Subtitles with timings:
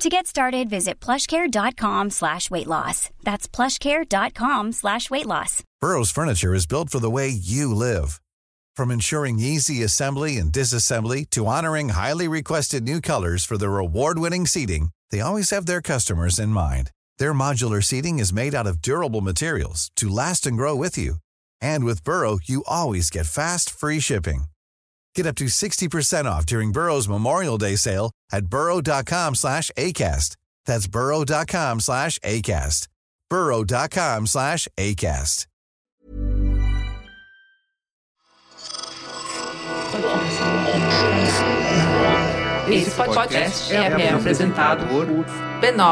[0.00, 3.10] To get started, visit plushcare.com slash weight loss.
[3.24, 5.64] That's plushcare.com slash weight loss.
[5.80, 8.20] Burrow's furniture is built for the way you live.
[8.76, 14.46] From ensuring easy assembly and disassembly to honoring highly requested new colors for their award-winning
[14.46, 16.92] seating, they always have their customers in mind.
[17.18, 21.16] Their modular seating is made out of durable materials to last and grow with you.
[21.60, 24.44] And with Burrow, you always get fast, free shipping.
[25.18, 30.36] Get up to 60% off during Burrow's Memorial Day sale at burrow.com slash ACAST.
[30.64, 32.86] That's burrow.com slash ACAST.
[33.28, 35.46] burrow.com slash ACAST.
[42.70, 45.88] Esse podcast é, é apresentado por b9.com.br.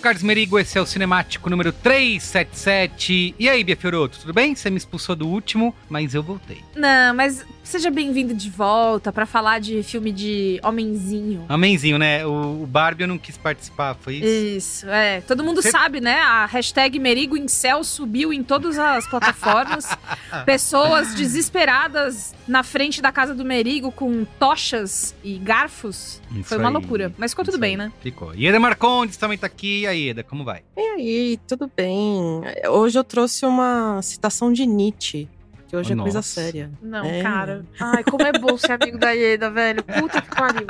[0.00, 3.34] sou Carlos Merigo, esse é o Cinemático número 377.
[3.38, 4.54] E aí, Bia Fioroto, tudo bem?
[4.54, 6.64] Você me expulsou do último, mas eu voltei.
[6.74, 11.44] Não, mas seja bem-vindo de volta pra falar de filme de homenzinho.
[11.48, 12.26] Amenzinho, né?
[12.26, 14.26] O, o Barbie eu não quis participar, foi isso?
[14.26, 15.20] Isso, é.
[15.20, 16.20] Todo mundo Cê- sabe, né?
[16.20, 19.86] A hashtag Merigo em Céu subiu em todas as plataformas.
[20.44, 26.20] Pessoas desesperadas na frente da casa do Merigo com tochas e garfos.
[26.32, 26.72] Isso Foi uma aí.
[26.74, 27.12] loucura.
[27.18, 27.76] Mas ficou tudo Isso bem, aí.
[27.76, 27.92] né?
[28.00, 28.34] Ficou.
[28.34, 29.82] E Eda Marcondes também tá aqui.
[29.82, 30.62] E aí, Eda, como vai?
[30.76, 32.40] E aí, tudo bem?
[32.68, 35.28] Hoje eu trouxe uma citação de Nietzsche,
[35.70, 36.40] que hoje é coisa Nossa.
[36.40, 36.70] séria.
[36.82, 37.22] Não, É.
[37.22, 37.64] cara.
[37.78, 39.82] Ai, como é bom ser amigo da Ieda, velho.
[39.84, 40.66] Puta que pariu.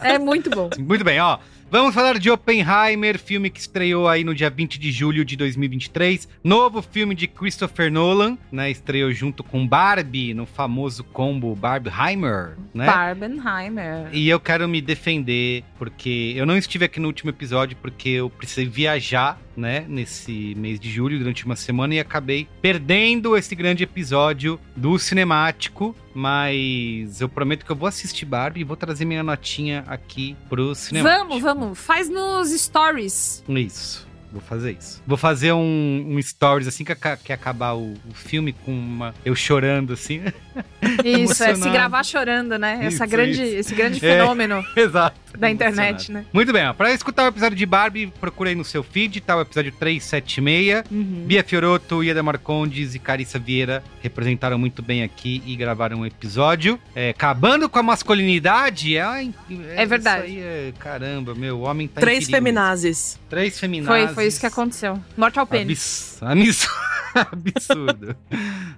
[0.00, 0.70] É muito bom.
[0.78, 1.38] Muito bem, ó.
[1.70, 6.28] Vamos falar de Oppenheimer, filme que estreou aí no dia 20 de julho de 2023.
[6.44, 8.70] Novo filme de Christopher Nolan, né?
[8.70, 12.84] Estreou junto com Barbie, no famoso combo Barbenheimer, né?
[12.84, 14.08] Barbenheimer.
[14.12, 18.28] E eu quero me defender, porque eu não estive aqui no último episódio, porque eu
[18.28, 23.84] precisei viajar, né, nesse mês de julho, durante uma semana, e acabei perdendo esse grande
[23.84, 25.94] episódio do cinemático.
[26.14, 30.74] Mas eu prometo que eu vou assistir Barbie e vou trazer minha notinha aqui pro
[30.74, 31.28] cinemático.
[31.28, 31.78] Vamos, vamos.
[31.78, 33.42] Faz nos stories.
[33.48, 34.12] Isso.
[34.32, 35.02] Vou fazer isso.
[35.06, 39.14] Vou fazer um, um stories assim que, que acabar o, o filme com uma.
[39.24, 40.22] Eu chorando assim.
[41.04, 42.78] Isso, é se gravar chorando, né?
[42.82, 43.56] Essa Isso, grande, isso.
[43.56, 44.00] Esse grande É.
[44.00, 45.20] fenômeno Exato.
[45.38, 46.24] da internet, né?
[46.32, 46.72] Muito bem, ó.
[46.72, 49.36] Pra escutar o episódio de Barbie, procura aí no seu feed, tá?
[49.36, 50.82] O episódio 376.
[50.90, 51.24] Uhum.
[51.26, 56.78] Bia Fioroto, Ieda Marcondes e Carissa Vieira representaram muito bem aqui e gravaram um episódio.
[56.94, 58.98] É, acabando com a masculinidade.
[58.98, 59.32] ai,
[59.74, 60.26] É verdade.
[60.26, 63.18] Isso aí é, caramba, meu, o homem tá Três feminazes.
[63.30, 64.04] Três feminazes.
[64.06, 64.98] Foi, foi isso que aconteceu.
[65.16, 66.18] Morte ao pênis.
[66.20, 66.68] Abs...
[67.32, 68.16] Absurdo.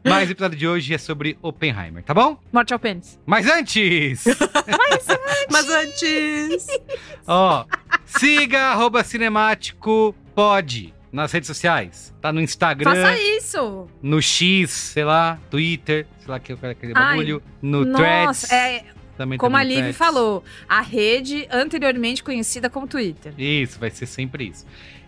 [0.05, 2.39] Mas o episódio de hoje é sobre Oppenheimer, tá bom?
[2.53, 3.19] Morte ao pênis.
[3.27, 4.25] Mas antes,
[5.51, 6.67] Mas antes.
[7.27, 7.65] ó,
[8.05, 12.15] siga arroba cinemático pode nas redes sociais.
[12.21, 13.87] Tá no Instagram, Faça isso!
[14.03, 18.27] no X, sei lá, Twitter, sei lá que eu quero aquele Ai, bagulho, no Threads.
[18.27, 18.85] Nossa, é,
[19.17, 19.97] também como tá a no Liv Threads.
[19.97, 23.33] falou, a rede anteriormente conhecida como Twitter.
[23.39, 24.67] Isso, vai ser sempre isso.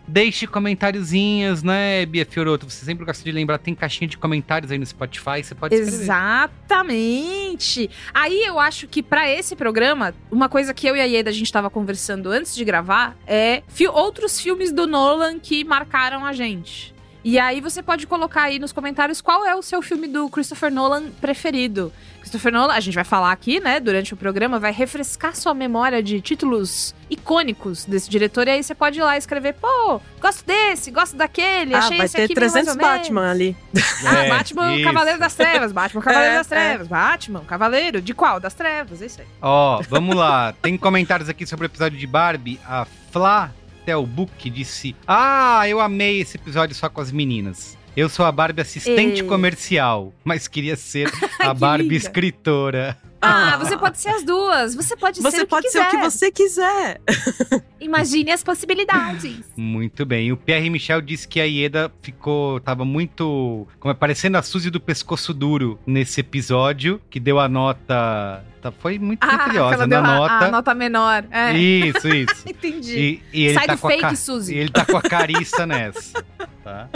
[0.08, 2.68] Deixe comentáriozinhos, né, Bia Fioroto?
[2.70, 6.02] Você sempre gosta de lembrar, tem caixinha de comentários aí no Spotify, você pode escrever.
[6.02, 7.90] Exatamente.
[8.14, 11.32] Aí eu acho que pra esse programa, uma coisa que eu e a Ieda a
[11.32, 16.32] gente tava conversando antes de gravar é fi- outros filmes do Nolan que marcaram a
[16.32, 16.94] gente.
[17.24, 20.70] E aí você pode colocar aí nos comentários qual é o seu filme do Christopher
[20.72, 21.92] Nolan preferido.
[22.26, 26.02] Christopher Nolan, a gente vai falar aqui, né, durante o programa, vai refrescar sua memória
[26.02, 28.48] de títulos icônicos desse diretor.
[28.48, 31.98] E aí você pode ir lá e escrever, pô, gosto desse, gosto daquele, Ah, achei
[31.98, 33.56] vai esse ter aqui meio mais 300 ou menos." Batman ali.
[34.04, 34.84] Ah, É, Batman, isso.
[34.84, 35.70] Cavaleiro das Trevas.
[35.70, 36.88] Batman, Cavaleiro É, das Trevas.
[36.88, 38.02] Batman, Cavaleiro.
[38.02, 38.40] De qual?
[38.40, 39.26] Das Trevas, é isso aí.
[39.40, 40.52] Ó, vamos lá.
[40.60, 42.58] Tem comentários aqui sobre o episódio de Barbie.
[42.66, 43.52] A Flá
[43.84, 47.78] Telbook disse: Ah, eu amei esse episódio só com as meninas.
[47.96, 49.26] Eu sou a Barbie assistente Ei.
[49.26, 51.08] comercial, mas queria ser
[51.40, 51.94] a Que Barbie linda.
[51.96, 52.98] escritora.
[53.22, 53.56] Ah, Ah.
[53.56, 54.74] você pode ser as duas.
[54.74, 55.80] Você pode ser Você o que pode quiser.
[55.80, 57.00] ser o que você quiser.
[57.80, 59.40] Imagine as possibilidades.
[59.56, 60.30] Muito bem.
[60.30, 62.60] O Pierre Michel disse que a Ieda ficou.
[62.60, 63.66] tava muito.
[63.80, 68.44] como é, parecendo a Suzy do pescoço duro nesse episódio, que deu a nota.
[68.60, 70.32] Tá- foi muito Ah, criteriosa na deu a, nota.
[70.46, 71.24] a nota menor.
[71.30, 71.56] É.
[71.56, 72.42] Isso, isso.
[72.48, 72.98] Entendi.
[72.98, 74.54] E, e ele Sai tá do fake, ca- Suzy.
[74.54, 76.24] e ele tá com a carissa nessa,
[76.64, 76.88] tá?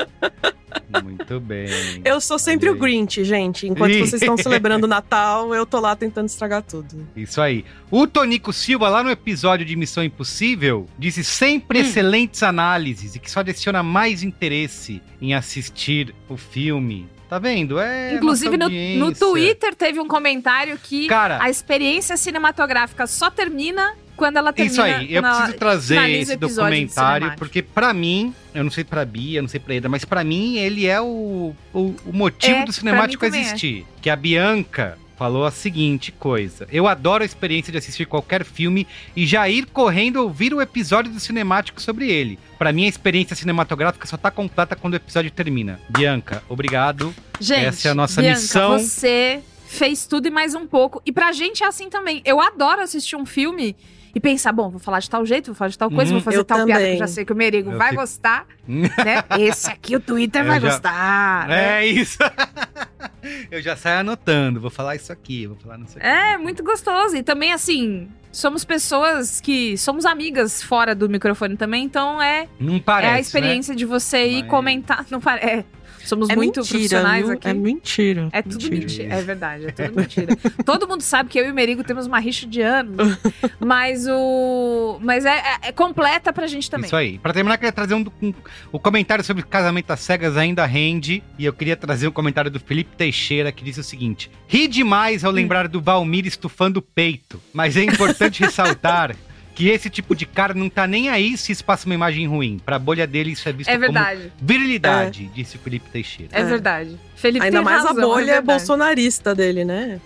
[1.04, 1.68] Muito bem.
[2.04, 2.74] Eu sou sempre o.
[2.76, 3.66] Grinch, gente.
[3.66, 7.06] Enquanto vocês estão celebrando o Natal, eu tô lá tentando estragar tudo.
[7.14, 7.64] Isso aí.
[7.90, 11.82] O Tonico Silva, lá no episódio de Missão Impossível, disse sempre Hum.
[11.82, 17.08] excelentes análises e que só adiciona mais interesse em assistir o filme.
[17.30, 17.78] Tá vendo?
[17.78, 18.14] É.
[18.14, 19.14] Inclusive, no, no.
[19.14, 24.72] Twitter teve um comentário que Cara, a experiência cinematográfica só termina quando ela termina.
[24.72, 29.40] Isso aí, eu preciso trazer esse documentário, porque pra mim, eu não sei pra Bia,
[29.40, 32.72] não sei pra Eda, mas pra mim ele é o, o, o motivo É, do
[32.72, 33.28] cinemático é.
[33.28, 33.86] existir.
[34.02, 38.86] Que a Bianca falou a seguinte coisa: Eu adoro a experiência de assistir qualquer filme
[39.14, 42.38] e já ir correndo ouvir o episódio do cinemático sobre ele.
[42.58, 45.78] Pra mim, a experiência cinematográfica só tá completa quando o episódio termina.
[45.90, 47.14] Bianca, obrigado.
[47.38, 48.78] Gente, Essa é a nossa Bianca, missão.
[48.78, 51.02] Você fez tudo e mais um pouco.
[51.04, 52.22] E pra gente é assim também.
[52.24, 53.76] Eu adoro assistir um filme
[54.14, 56.18] e pensar, bom, vou falar de tal jeito, vou falar de tal coisa, Uhum.
[56.18, 56.98] vou fazer Eu tal piada que eu também.
[56.98, 59.22] já sei que o Merigo Eu vai fico- gostar, né?
[59.38, 61.48] Esse aqui o Twitter Eu vai já- gostar.
[61.48, 61.82] né?
[61.82, 62.18] É isso.
[63.50, 64.60] eu já saio anotando.
[64.60, 66.06] Vou falar isso aqui, vou falar nisso aqui.
[66.06, 67.16] É, muito gostoso.
[67.16, 72.78] E também, assim, somos pessoas que somos amigas fora do microfone também, então é, Não
[72.78, 73.06] parece.
[73.06, 73.20] é a né?
[73.20, 75.04] experiência de você ir Mas- comentar.
[75.10, 75.40] Não pare...
[75.44, 75.64] é,
[76.10, 77.34] somos É muito mentira, profissionais viu?
[77.34, 77.48] aqui.
[77.48, 78.28] É mentira.
[78.32, 78.76] É tudo Mentira.
[78.76, 79.14] mentira.
[79.14, 80.36] É verdade, é tudo mentira.
[80.66, 83.16] Todo mundo sabe que eu e o Merigo temos uma rixa de anos.
[83.58, 84.98] mas o.
[85.02, 86.86] Mas é, é- é completa pra gente também.
[86.86, 87.18] Isso aí.
[87.18, 88.34] Pra terminar, eu queria trazer um, um-
[88.70, 91.22] O comentário sobre casamento às cegas ainda rende.
[91.38, 95.24] E eu queria trazer um comentário do Felipe Teixeira que disse o seguinte: Ri demais
[95.24, 97.40] ao lembrar do Valmir estufando o peito.
[97.54, 99.14] Mas é importante ressaltar.
[99.54, 102.58] Que esse tipo de cara não tá nem aí se isso passa uma imagem ruim.
[102.64, 104.32] Pra bolha dele, isso é visto É como verdade.
[104.40, 106.30] virilidade, disse o Felipe Teixeira.
[106.34, 106.44] É, É.
[106.44, 106.98] verdade.
[107.16, 108.46] Felipe Ainda tem mais razão, a bolha é é verdade.
[108.46, 110.00] bolsonarista dele, né?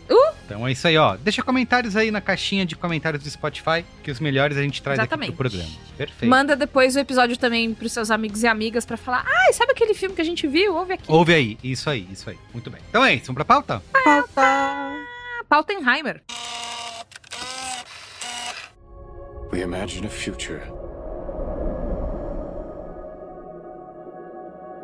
[0.45, 1.17] Então é isso aí, ó.
[1.17, 4.99] Deixa comentários aí na caixinha de comentários do Spotify, que os melhores a gente traz
[4.99, 5.29] Exatamente.
[5.29, 5.73] aqui pro programa.
[5.97, 6.29] Perfeito.
[6.29, 9.95] Manda depois o episódio também pros seus amigos e amigas pra falar: ai, sabe aquele
[9.95, 10.75] filme que a gente viu?
[10.75, 11.05] Ouve aqui.
[11.07, 12.37] Ouve aí, isso aí, isso aí.
[12.53, 12.81] Muito bem.
[12.91, 13.81] Então é isso, vamos pra pauta?
[14.05, 14.33] Pauta.
[14.37, 14.93] Ah,
[15.49, 16.21] Pautenheimer.
[19.55, 20.63] We imagine a future.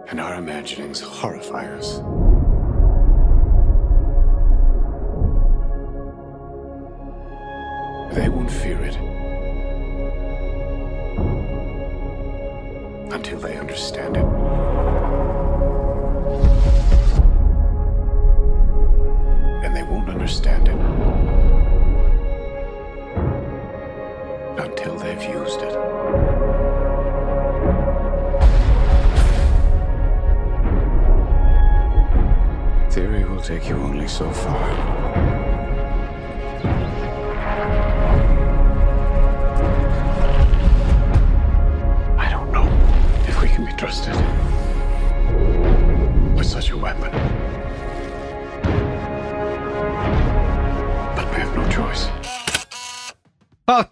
[0.09, 1.97] And our imaginings horrify us.
[8.15, 8.95] They won't fear it
[13.13, 14.30] until they understand it.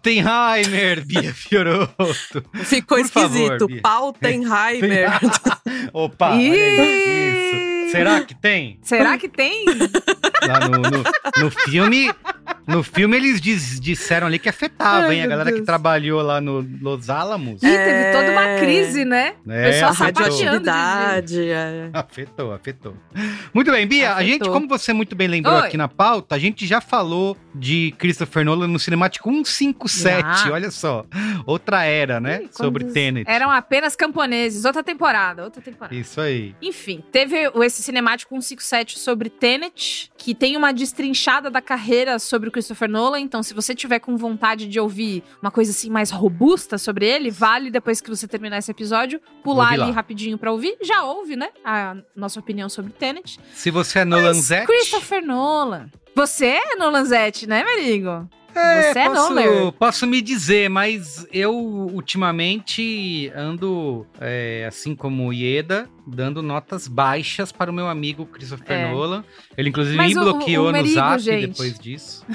[0.09, 2.43] Pautenheimer, Bia Fioroto.
[2.63, 3.67] Ficou Por favor, esquisito.
[3.67, 3.81] Bia.
[3.81, 5.09] Pautenheimer.
[5.93, 6.31] Opa.
[7.91, 8.79] Será que tem?
[8.81, 9.65] Será que tem?
[10.47, 11.03] Lá no, no,
[11.43, 12.11] no filme.
[12.67, 15.23] No filme eles diz- disseram ali que afetava, Ai, hein?
[15.23, 15.65] A galera que Deus.
[15.65, 17.63] trabalhou lá no Los Alamos.
[17.63, 19.33] Ih, teve toda uma crise, né?
[19.47, 21.89] É, pessoal sapateando é.
[21.93, 22.95] Afetou, afetou.
[23.53, 24.27] Muito bem, Bia, a Afetou.
[24.31, 25.67] gente, como você muito bem lembrou Oi.
[25.67, 30.51] aqui na pauta, a gente já falou de Christopher Nolan no Cinemático 157, Ah.
[30.53, 31.05] olha só.
[31.45, 32.43] Outra era, né?
[32.43, 33.27] Ih, Sobre Tenet.
[33.29, 34.63] Eram apenas camponeses.
[34.65, 35.95] Outra temporada, outra temporada.
[35.95, 36.53] Isso aí.
[36.61, 42.38] Enfim, teve o- esse cinemático 157 sobre Tenet, que tem uma destrinchada da carreira sobre
[42.47, 43.19] o Christopher Nolan.
[43.19, 47.29] Então, se você tiver com vontade de ouvir uma coisa assim mais robusta sobre ele,
[47.29, 50.77] vale depois que você terminar esse episódio, pular ali rapidinho pra ouvir.
[50.81, 51.49] Já ouve, né?
[51.65, 53.39] A nossa opinião sobre Tenet.
[53.53, 54.67] Se você é Nolanzete...
[54.67, 55.89] Christopher Nolan.
[56.15, 58.29] Você é Nolanzete, né, meu amigo?
[58.55, 59.71] É, Você é posso, Nolan.
[59.73, 67.69] posso me dizer, mas eu ultimamente ando, é, assim como Ieda, dando notas baixas para
[67.71, 68.91] o meu amigo Christopher É.
[68.91, 69.23] Nolan.
[69.57, 71.47] Ele, inclusive, Mas me o- bloqueou o no Merigo, zap gente.
[71.47, 72.25] depois disso.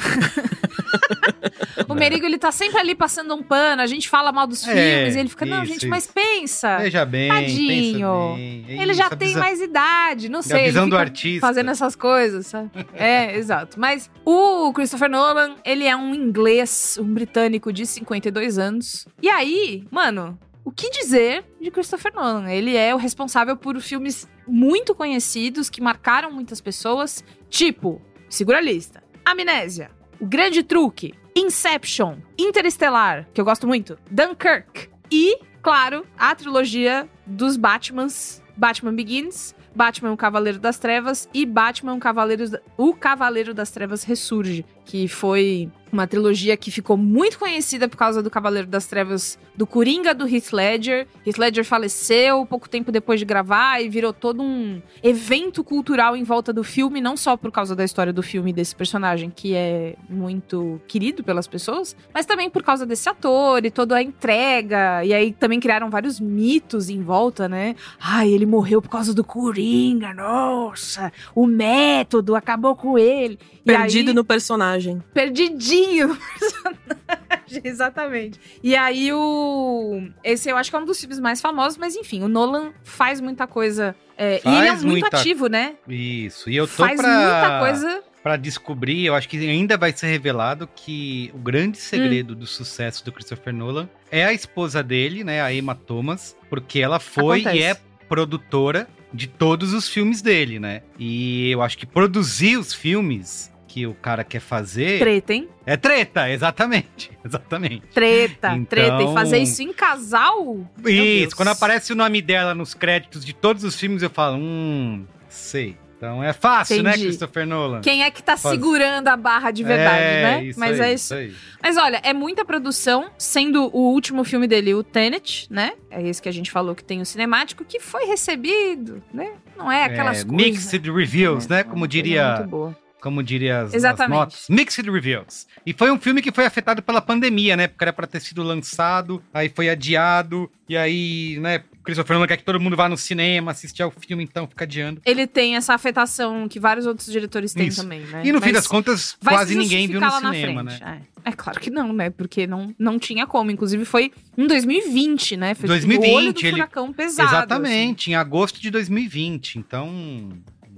[1.88, 4.72] O Merigo, ele tá sempre ali passando um pano, a gente fala mal dos É,
[4.96, 6.12] filmes, e ele fica, não, isso, gente, mas isso.
[6.12, 6.78] pensa.
[6.78, 8.34] Veja bem, Tadinho.
[8.36, 8.64] bem.
[8.68, 10.60] É Ele isso, já tem visão- mais idade, não sei.
[10.62, 11.40] a visão do artista.
[11.46, 12.70] Fazendo essas coisas, sabe?
[12.94, 13.78] É, exato.
[13.78, 19.06] Mas o Christopher Nolan, ele é um inglês, um britânico de 52 anos.
[19.22, 22.50] E aí, mano, o que dizer de Christopher Nolan?
[22.50, 28.60] Ele é o responsável por filmes muito conhecidos que marcaram muitas pessoas, tipo, segura a
[28.60, 29.02] lista.
[29.24, 29.90] Amnésia,
[30.20, 37.56] O Grande Truque, Inception, Interestelar, que eu gosto muito, Dunkirk e, claro, a trilogia dos
[37.56, 42.44] Batmans, Batman Begins, Batman o Cavaleiro das Trevas e Batman o Cavaleiro,
[42.76, 48.20] o Cavaleiro das Trevas Ressurge, que foi uma trilogia que ficou muito conhecida por causa
[48.20, 51.06] do Cavaleiro das Trevas do Coringa do Heath Ledger.
[51.24, 56.24] Heath Ledger faleceu pouco tempo depois de gravar e virou todo um evento cultural em
[56.24, 59.94] volta do filme, não só por causa da história do filme desse personagem, que é
[60.10, 65.04] muito querido pelas pessoas, mas também por causa desse ator e toda a entrega.
[65.04, 67.76] E aí também criaram vários mitos em volta, né?
[68.00, 71.12] Ai, ele morreu por causa do Coringa, nossa!
[71.36, 73.38] O método acabou com ele.
[73.64, 74.73] Perdido aí- no personagem.
[75.12, 78.40] Perdidinho no personagem, exatamente.
[78.62, 82.22] E aí o esse eu acho que é um dos filmes mais famosos, mas enfim,
[82.22, 85.74] o Nolan faz muita coisa é, e ele é Faz muito muita- ativo, né?
[85.88, 87.08] Isso, e eu tô faz pra...
[87.08, 88.02] muita coisa.
[88.22, 93.04] Pra descobrir, eu acho que ainda vai ser revelado que o grande segredo do sucesso
[93.04, 97.58] do Christopher Nolan é a esposa dele, né, a Emma Thomas, porque ela foi Acontece.
[97.58, 97.76] e é
[98.08, 100.80] produtora de todos os filmes dele, né?
[100.98, 105.48] E eu acho que produzir os filmes que o cara quer fazer Treta, hein?
[105.66, 107.82] é treta, exatamente, exatamente.
[107.92, 109.02] Treta, Então- treta.
[109.02, 110.64] E fazer isso em casal?
[110.86, 115.04] Isso, quando aparece o nome dela nos créditos de todos os filmes, eu falo, hum,
[115.28, 115.76] sei.
[115.96, 117.06] Então é fácil, né, Entendi.
[117.06, 117.80] Christopher Nolan?
[117.80, 120.44] Quem é que tá Faz- segurando a barra de verdade, é, né?
[120.44, 121.14] Isso Mas aí, é isso.
[121.14, 121.34] aí.
[121.62, 125.72] Mas olha, é muita produção, sendo o último filme dele, o Tenet, né?
[125.90, 129.32] É esse que a gente falou que tem o cinemático, que foi recebido, né?
[129.56, 130.46] Não é aquelas É, coisas.
[130.46, 131.60] Mixed reviews, né?
[131.60, 132.83] É, Como uma coisa diria, Muito boa.
[133.04, 134.16] Como diria as, as Exatamente.
[134.18, 134.46] notas.
[134.48, 135.46] Mixed reviews.
[135.66, 137.68] E foi um filme que foi afetado pela pandemia, né?
[137.68, 141.62] Porque era pra ter sido lançado, aí foi adiado, e aí, né?
[141.84, 145.02] Christopher Nolan quer que todo mundo vá no cinema assistir ao filme, então fica adiando.
[145.04, 147.82] Ele tem essa afetação que vários outros diretores têm Isso.
[147.82, 148.22] também, né?
[148.24, 150.70] E no fim Mas das contas, quase se ninguém viu no cinema, né?
[150.78, 150.90] frente.
[151.26, 151.30] É.
[151.30, 152.08] É claro que não, né?
[152.08, 153.50] Porque não, não tinha como.
[153.50, 155.54] Inclusive foi em 2020, né?
[155.54, 157.28] Foi 2020, o olho do ele- furacão pesado.
[157.28, 157.36] assim.
[157.36, 159.58] Exatamente, em agosto de 2020.
[159.58, 160.30] Então,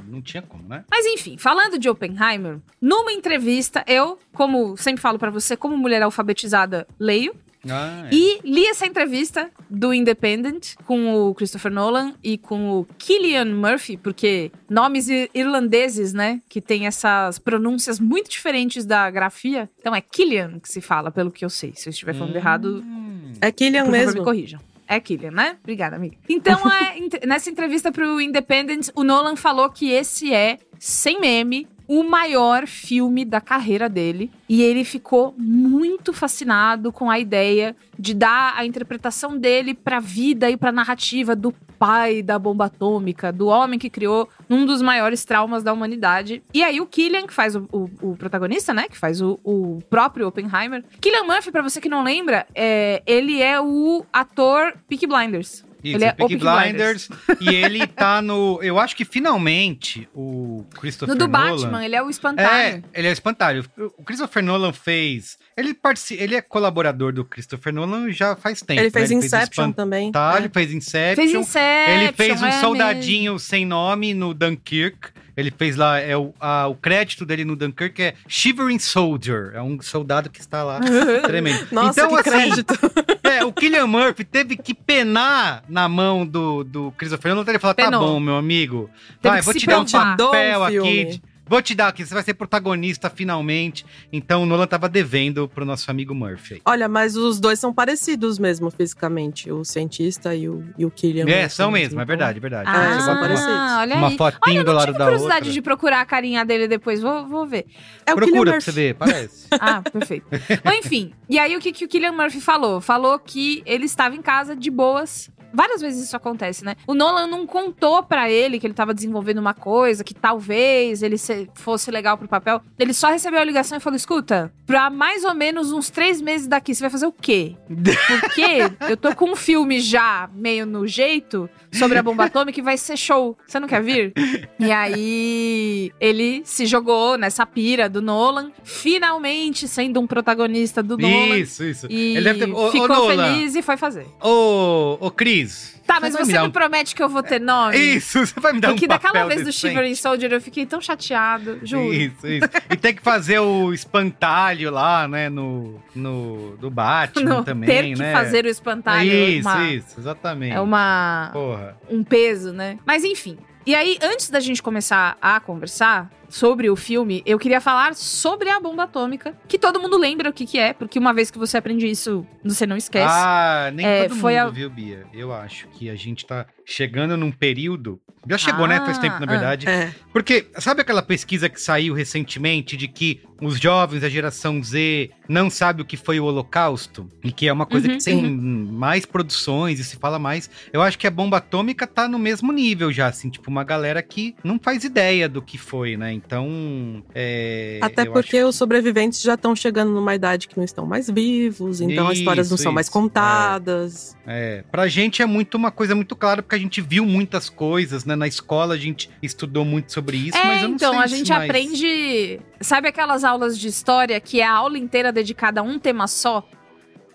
[0.07, 0.85] não tinha como, né?
[0.91, 6.03] Mas enfim, falando de Oppenheimer, numa entrevista, eu, como sempre falo pra você, como mulher
[6.03, 7.35] alfabetizada, leio.
[7.69, 8.11] Ah, é.
[8.15, 13.97] E li essa entrevista do Independent com o Christopher Nolan e com o Killian Murphy,
[13.97, 16.41] porque nomes irlandeses, né?
[16.49, 19.69] Que tem essas pronúncias muito diferentes da grafia.
[19.81, 21.73] Então é Killian que se fala, pelo que eu sei.
[21.75, 23.33] Se eu estiver falando errado, Hum.
[23.41, 24.23] É Killian por favor, me mesmo.
[24.25, 24.61] corrijam.
[24.87, 25.57] É Killian, né?
[25.63, 26.17] Obrigada, amiga.
[26.29, 32.03] Então, é, nessa entrevista pro Independent, o Nolan falou que esse é, sem meme, o
[32.03, 34.31] maior filme da carreira dele.
[34.49, 40.51] E ele ficou muito fascinado com a ideia de dar a interpretação dele pra vida
[40.51, 45.25] e pra narrativa do pai da bomba atômica, do homem que criou um dos maiores
[45.25, 46.43] traumas da humanidade.
[46.55, 48.89] E aí o Killian, que faz o, o- o protagonista, né?
[48.89, 50.83] Que faz o, o próprio Oppenheimer.
[51.01, 55.65] Killian Murphy, pra você que não lembra, é, ele é o ator Peaky Blinders.
[55.89, 57.09] Isso, Ele é Peaky o Peaky Blinders.
[57.41, 58.59] e ele tá no.
[58.63, 61.57] Eu acho que finalmente o Christopher No do Nolan.
[61.57, 62.85] Batman, ele é o É, espantalho.
[62.95, 63.65] ele é espantalho.
[63.97, 65.39] O Christopher Nolan fez.
[65.57, 66.15] Ele, partici...
[66.15, 68.81] ele é colaborador do Christopher Nolan já faz tempo.
[68.81, 69.17] Ele fez né?
[69.17, 70.09] Inception também.
[70.09, 70.49] Espantalho, É.
[70.53, 71.15] fez Inception.
[71.17, 75.09] Fez Inception, Ele fez um é soldadinho sem nome no Dunkirk.
[75.37, 79.53] Ele fez lá, é o, a- o crédito dele no Dunkirk é Shivering Soldier.
[79.55, 80.81] É um soldado que está lá
[81.25, 81.67] tremendo.
[81.73, 82.75] Nossa, então, que assim, crédito.
[83.23, 87.45] é, o Killian Murphy teve que penar na mão do, do Christopher Nolan.
[87.51, 88.01] Ele falou, tá Penou.
[88.01, 88.89] bom, meu amigo.
[89.21, 91.21] Teve Vai, vou te dar um papel um aqui.
[91.47, 93.85] Vou te dar aqui, você vai ser protagonista finalmente.
[94.13, 96.61] Então o Nolan tava devendo pro nosso amigo Murphy.
[96.65, 101.25] Olha, mas os dois são parecidos mesmo fisicamente, o cientista e o, e o Killian.
[101.29, 102.03] É, Murphy são mesmo, então.
[102.03, 102.69] é verdade, é verdade.
[102.71, 103.53] Ah, Você são bota parecidos.
[103.55, 104.17] uma, olha uma aí.
[104.17, 105.53] fotinho Olha, eu do não lado tive da curiosidade outra.
[105.53, 107.01] de procurar a carinha dele depois.
[107.01, 107.67] Vou, vou ver.
[108.07, 108.65] É o Killian Procura pra Murphy.
[108.65, 109.47] você ver, parece.
[109.61, 110.27] Ah, perfeito.
[110.65, 111.13] Bom, enfim.
[111.29, 112.81] E aí, o que, que o Killian Murphy falou?
[112.81, 115.31] Falou que ele estava em casa de boas.
[115.57, 116.77] Várias vezes isso acontece, né?
[116.87, 121.17] O Nolan não contou pra ele que ele tava desenvolvendo uma coisa, que talvez ele
[121.17, 122.61] se- fosse legal pro papel.
[122.79, 126.47] Ele só recebeu a ligação e falou: escuta, pra mais ou menos uns três meses
[126.47, 127.57] daqui, você vai fazer o quê?
[127.69, 132.63] Porque eu tô com um filme já meio no jeito sobre a bomba atômica e
[132.63, 133.37] vai ser show.
[133.47, 134.13] Você não quer vir?
[134.61, 141.39] E aí ele se jogou nessa pira do Nolan, finalmente sendo um protagonista do Nolan.
[141.39, 141.87] Isso, isso.
[141.91, 142.53] E Ele deve ter.
[142.53, 144.07] Ô, ficou feliz e foi fazer.
[144.23, 145.46] Ô, ô, Cris.
[145.87, 147.77] Tá, mas vai você me um- promete que eu vou ter nome?
[147.77, 149.53] Isso, você vai me dar Porque um papel daquela vez do?
[149.53, 151.95] Shivering Soldier eu fiquei tão chateado, juro.
[151.95, 152.49] Isso, isso.
[152.71, 157.85] E tem que fazer o espantalho lá, né, no, no do Batman No- também, ter
[157.95, 158.13] que né?
[158.13, 160.55] fazer o espantalho é Isso, uma- isso, exatamente.
[160.55, 161.77] é uma Porra.
[161.89, 162.79] um peso, né?
[162.85, 163.39] Mas enfim.
[163.67, 168.49] E aí, antes da gente começar a conversar sobre o filme, eu queria falar sobre
[168.49, 171.39] a bomba atômica, que todo mundo lembra o que, que é, porque uma vez que
[171.39, 173.07] você aprende isso, você não esquece.
[173.17, 175.05] Ah, nem É, todo foi mundo, a- viu, Bia?
[175.13, 178.01] Eu acho que a gente tá chegando num período.
[178.29, 178.79] Já chegou, né?
[178.81, 179.31] Faz Ah, tempo, na ah.
[179.31, 179.69] verdade.
[179.69, 179.93] É.
[180.13, 185.51] Porque, sabe aquela pesquisa que saiu recentemente de que os jovens da geração Z não
[185.51, 187.07] sabem o que foi o Holocausto?
[187.23, 187.99] E que é uma coisa Uhum.
[187.99, 190.49] que tem mais produções e se fala mais.
[190.73, 194.03] Eu acho que a bomba atômica tá no mesmo nível já, assim, tipo, uma galera
[194.03, 196.13] que não faz ideia do que foi, né?
[196.13, 197.03] Então.
[197.15, 201.81] É, Até porque os sobreviventes já estão chegando numa idade que não estão mais vivos,
[201.81, 204.17] então as histórias não Isso, são mais isso, contadas.
[204.27, 208.05] É, pra gente é muito uma coisa muito clara, porque a gente viu muitas coisas,
[208.05, 208.16] né?
[208.17, 211.09] Na escola a gente estudou muito sobre isso, é, mas eu não então, sei a
[211.09, 212.41] se gente mais- aprende.
[212.61, 216.47] Sabe aquelas aulas de história que é a aula inteira dedicada a um tema só?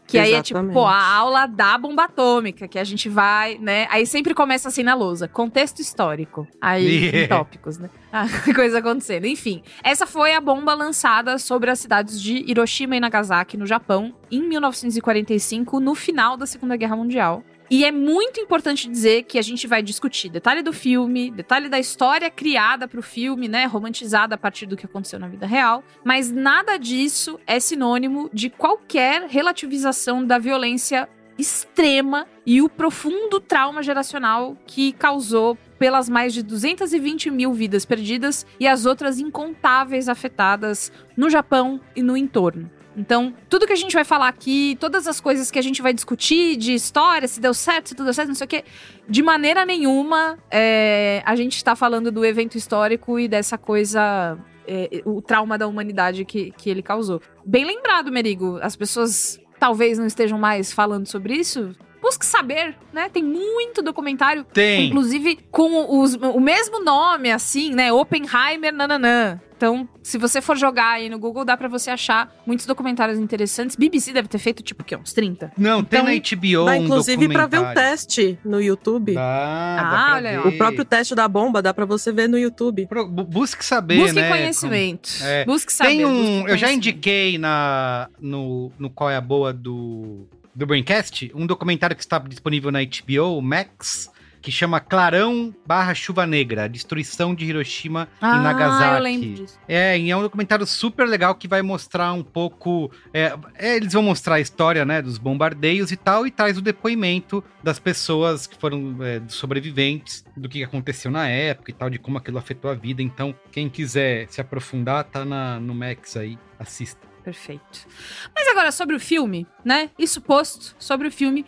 [0.07, 0.73] Que aí é tipo, Exatamente.
[0.73, 3.87] pô, a aula da bomba atômica, que a gente vai, né?
[3.89, 6.45] Aí sempre começa assim na lousa: contexto histórico.
[6.59, 7.17] Aí, Yeah.
[7.23, 7.89] em tópicos, né?
[8.11, 9.25] Ah, coisa acontecendo.
[9.25, 14.13] Enfim, essa foi a bomba lançada sobre as cidades de Hiroshima e Nagasaki, no Japão,
[14.29, 17.41] em 1945, no final da Segunda Guerra Mundial.
[17.73, 21.79] E é muito importante dizer que a gente vai discutir detalhe do filme, detalhe da
[21.79, 26.29] história criada pro filme, né, romantizada a partir do que aconteceu na vida real, mas
[26.29, 31.07] nada disso é sinônimo de qualquer relativização da violência
[31.37, 38.45] extrema e o profundo trauma geracional que causou pelas mais de 220 mil vidas perdidas
[38.59, 42.69] e as outras incontáveis afetadas no Japão e no entorno.
[42.95, 45.93] Então, tudo que a gente vai falar aqui, todas as coisas que a gente vai
[45.93, 48.65] discutir de história, se deu certo, se tudo deu certo, não sei o quê,
[49.07, 55.01] de maneira nenhuma é, a gente está falando do evento histórico e dessa coisa, é,
[55.05, 57.21] o trauma da humanidade que, que ele causou.
[57.45, 61.73] Bem lembrado, Merigo, as pessoas talvez não estejam mais falando sobre isso.
[62.01, 63.09] Busque saber, né?
[63.09, 64.87] Tem muito documentário Tem.
[64.87, 67.91] Inclusive com os- o mesmo nome, assim, né?
[67.93, 69.39] Oppenheimer, nananã.
[69.55, 73.75] Então, se você for jogar aí no Google, dá pra você achar muitos documentários interessantes.
[73.75, 74.95] BBC deve ter feito, tipo, o quê?
[74.95, 75.51] Uns 30?
[75.55, 77.91] Não, tem Então, na HBO Dá um inclusive pra ver o documentário.
[77.91, 79.13] teste no YouTube.
[79.13, 80.37] Dá, Ah, dá pra olha aí.
[80.39, 80.47] ver.
[80.47, 82.87] O próprio teste da bomba dá pra você ver no YouTube.
[82.87, 84.29] Pro- bu- Busque saber, Busque né?
[84.29, 85.11] conhecimento.
[85.21, 85.45] É.
[85.45, 85.91] Busque saber.
[85.91, 86.47] Tem um.
[86.47, 91.95] Eu já indiquei na, no, no Qual é a Boa do, do Braincast um documentário
[91.95, 94.09] que está disponível na HBO Max.
[94.43, 98.95] Que chama Clarão barra Chuva Negra, a destruição de Hiroshima Ah, e Nagasaki.
[98.95, 99.59] eu lembro disso.
[99.67, 102.91] É, e é um documentário super legal que vai mostrar um pouco.
[103.13, 106.61] é, é, eles vão mostrar a história, né, dos bombardeios e tal, e traz o
[106.61, 111.99] depoimento das pessoas que foram é, sobreviventes, do que aconteceu na época e tal, de
[111.99, 113.03] como aquilo afetou a vida.
[113.03, 117.10] Então, quem quiser se aprofundar, tá na, no Max aí, assista.
[117.23, 117.87] Perfeito.
[118.35, 119.89] Mas agora, sobre o filme, né?
[119.97, 121.45] Isso posto, sobre o filme.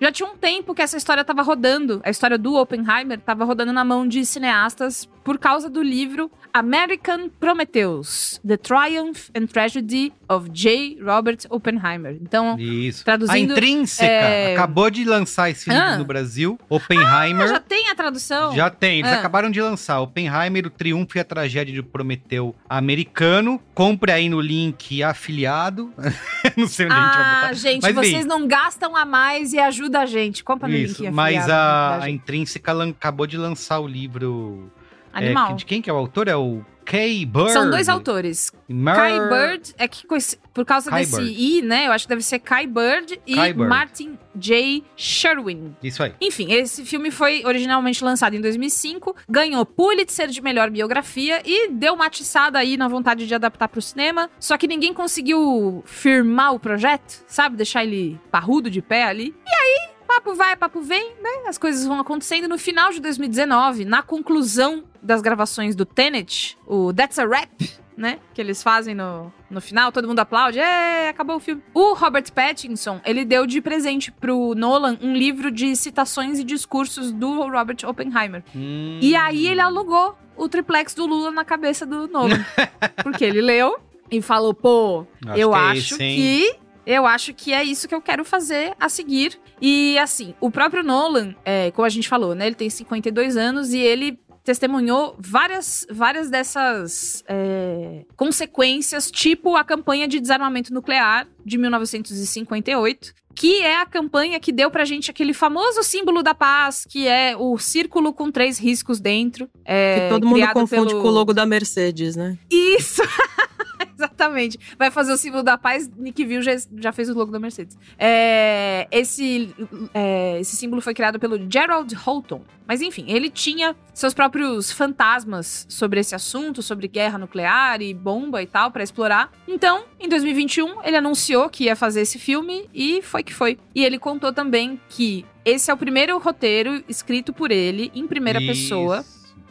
[0.00, 3.72] Já tinha um tempo que essa história tava rodando, a história do Oppenheimer tava rodando
[3.72, 10.48] na mão de cineastas por causa do livro American Prometheus: The Triumph and Tragedy of
[10.50, 10.98] J.
[11.02, 12.16] Robert Oppenheimer.
[12.20, 13.04] Então, Isso.
[13.04, 15.98] traduzindo, a Intrínseca é- acabou de lançar esse livro Ah.
[15.98, 16.58] no Brasil.
[16.68, 17.48] Oppenheimer.
[17.48, 18.54] já tem a tradução?
[18.54, 19.18] Já tem, eles Ah.
[19.18, 23.60] acabaram de lançar Oppenheimer, o Triunfo e a Tragédia de Prometeu americano.
[23.74, 25.92] Compre aí no link afiliado.
[26.56, 27.52] não sei onde a gente vai Ah, botar.
[27.54, 30.42] gente, Mas, vocês bem, não gastam a mais e ajuda a gente.
[30.42, 32.10] Compra no Isso, link mas afiliado a, da a.
[32.10, 34.70] Intrínseca acabou de lançar o livro.
[35.16, 35.54] É, Animal.
[35.54, 36.28] de quem que é o autor?
[36.28, 37.52] É o Kay Bird.
[37.52, 38.52] São dois autores.
[38.68, 38.94] Mer...
[38.94, 40.06] Kai Bird é que
[40.54, 41.34] por causa Kai desse Bird.
[41.36, 41.86] I, né?
[41.88, 43.68] Eu acho que deve ser Kai Bird e Kai Bird.
[43.68, 44.84] Martin J.
[44.96, 45.74] Sherwin.
[45.82, 46.14] Isso aí.
[46.20, 51.94] Enfim, esse filme foi originalmente lançado em 2005, ganhou Pulitzer de melhor biografia e deu
[51.94, 54.30] uma atiçada aí na vontade de adaptar pro cinema.
[54.38, 57.56] Só que ninguém conseguiu firmar o projeto, sabe?
[57.56, 59.34] Deixar ele parrudo de pé ali.
[59.44, 61.48] E aí, papo vai, papo vem, né?
[61.48, 62.48] As coisas vão acontecendo.
[62.48, 68.18] No final de 2019, na conclusão das gravações do Tenet, o That's a Rap, né?
[68.34, 71.62] Que eles fazem no, no final, todo mundo aplaude, é, acabou o filme.
[71.72, 77.10] O Robert Pattinson, ele deu de presente pro Nolan um livro de citações e discursos
[77.12, 78.42] do Robert Oppenheimer.
[78.54, 78.98] Hum.
[79.00, 82.44] E aí ele alugou o triplex do Lula na cabeça do Nolan.
[83.02, 83.78] porque ele leu
[84.10, 86.16] e falou, pô, Acho eu que é acho hein?
[86.16, 86.65] que.
[86.86, 89.38] Eu acho que é isso que eu quero fazer a seguir.
[89.60, 92.46] E assim, o próprio Nolan, é, como a gente falou, né?
[92.46, 100.06] Ele tem 52 anos e ele testemunhou várias, várias dessas é, consequências, tipo a campanha
[100.06, 103.12] de desarmamento nuclear de 1958.
[103.34, 107.36] Que é a campanha que deu pra gente aquele famoso símbolo da paz, que é
[107.36, 109.46] o círculo com três riscos dentro.
[109.62, 112.38] é, que todo mundo confunde pelo- com o logo da Mercedes, né?
[112.50, 113.02] isso!
[113.96, 114.58] Exatamente.
[114.78, 115.88] Vai fazer o símbolo da paz.
[115.96, 117.78] Nick View já, já fez o logo da Mercedes.
[117.98, 119.54] É, esse,
[119.92, 122.42] é, esse símbolo foi criado pelo Gerald Holton.
[122.66, 128.42] Mas enfim, ele tinha seus próprios fantasmas sobre esse assunto, sobre guerra nuclear e bomba
[128.42, 129.30] e tal, pra explorar.
[129.46, 133.58] Então, em 2021, ele anunciou que ia fazer esse filme e foi que foi.
[133.74, 138.40] E ele contou também que esse é o primeiro roteiro escrito por ele, em primeira
[138.40, 138.48] Isso.
[138.48, 139.04] pessoa,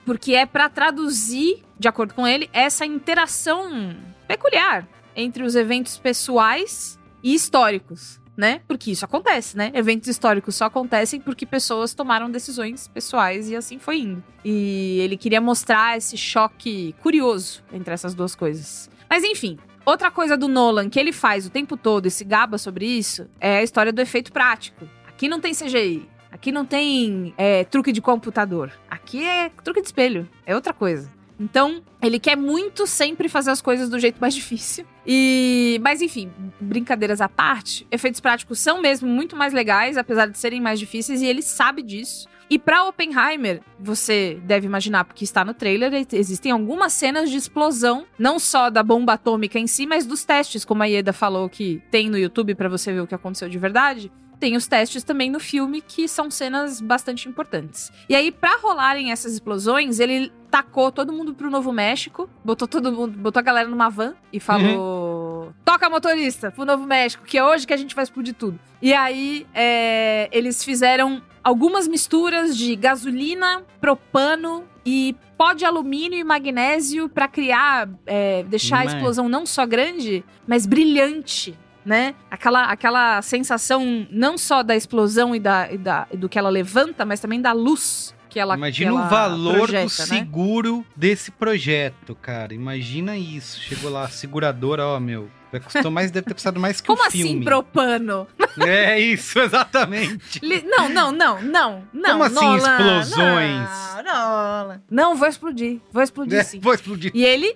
[0.06, 3.96] porque é pra traduzir, de acordo com ele, essa interação
[4.28, 8.62] peculiar entre os eventos pessoais e históricos, né?
[8.68, 9.72] Porque isso acontece, né?
[9.74, 14.24] Eventos históricos só acontecem porque pessoas tomaram decisões pessoais e assim foi indo.
[14.44, 18.90] E ele queria mostrar esse choque curioso entre essas duas coisas.
[19.10, 22.58] Mas enfim, outra coisa do Nolan que ele faz o tempo todo e se gaba
[22.58, 24.88] sobre isso é a história do efeito prático.
[25.08, 26.10] Aqui não tem CGI.
[26.30, 28.70] Aqui não tem é, truque de computador.
[28.90, 30.28] Aqui é truque de espelho.
[30.46, 31.10] É outra coisa.
[31.40, 34.86] Então, ele quer muito sempre fazer as coisas do jeito mais difícil.
[35.06, 40.38] E, mas enfim, brincadeiras à parte, efeitos práticos são mesmo muito mais legais, apesar de
[40.38, 42.28] serem mais difíceis, e ele sabe disso.
[42.48, 48.06] E pra Oppenheimer, você deve imaginar, porque está no trailer, existem algumas cenas de explosão,
[48.20, 51.82] não só da bomba atômica em si, mas dos testes, como a Ieda falou que
[51.90, 54.12] tem no YouTube pra você ver o que aconteceu de verdade.
[54.40, 57.92] Tem os testes também no filme, que são cenas bastante importantes.
[58.10, 62.92] E aí, pra rolarem essas explosões, ele tacou todo mundo pro Novo México, botou todo
[62.92, 67.44] mundo, botou a galera numa van e falou: Toca motorista pro Novo México, que é
[67.44, 68.60] hoje que a gente vai explodir tudo.
[68.82, 76.24] E aí, é, eles fizeram algumas misturas de gasolina, propano e pó de alumínio e
[76.24, 81.58] magnésio pra criar, é, deixar a Mas- explosão não só grande, mas brilhante.
[81.86, 82.16] Né?
[82.32, 86.50] Aquela, aquela sensação não só da explosão e, da, e da- e do que ela
[86.50, 90.20] levanta, mas também da luz que ela Imagina que o ela valor projeta, do né?
[90.20, 92.54] seguro desse projeto, cara.
[92.54, 93.62] Imagina isso.
[93.62, 95.30] Chegou lá, a seguradora, ó, meu.
[95.52, 97.46] vai- Custou mais, deve ter custado mais que Como o assim, filme.
[97.46, 98.28] propano?
[98.58, 100.40] É isso, exatamente.
[100.42, 102.12] Li- Não, não, não, não, não.
[102.14, 103.70] Como assim, Nolan, explosões?
[104.06, 104.82] Não, Nolan.
[104.90, 105.80] Não, vou explodir.
[105.92, 106.60] Vou explodir É, sim.
[106.62, 107.12] vou explodir.
[107.14, 107.56] E ele.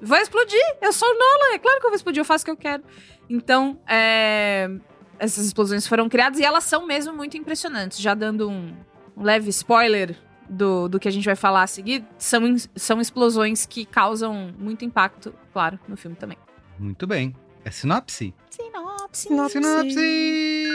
[0.00, 0.60] Vou explodir.
[0.80, 1.54] Eu sou o Nolan.
[1.54, 2.20] É claro que eu vou explodir.
[2.20, 2.82] Eu faço o que eu quero.
[3.28, 4.70] Então, é,
[5.18, 7.98] essas explosões foram criadas e elas são mesmo muito impressionantes.
[7.98, 8.74] Já dando um,
[9.16, 10.16] um leve spoiler
[10.48, 12.42] do, do que a gente vai falar a seguir, são,
[12.74, 16.38] são explosões que causam muito impacto, claro, no filme também.
[16.78, 17.34] Muito bem.
[17.64, 18.32] É sinopse?
[18.50, 19.28] Sinopse.
[19.50, 20.70] Sinopse!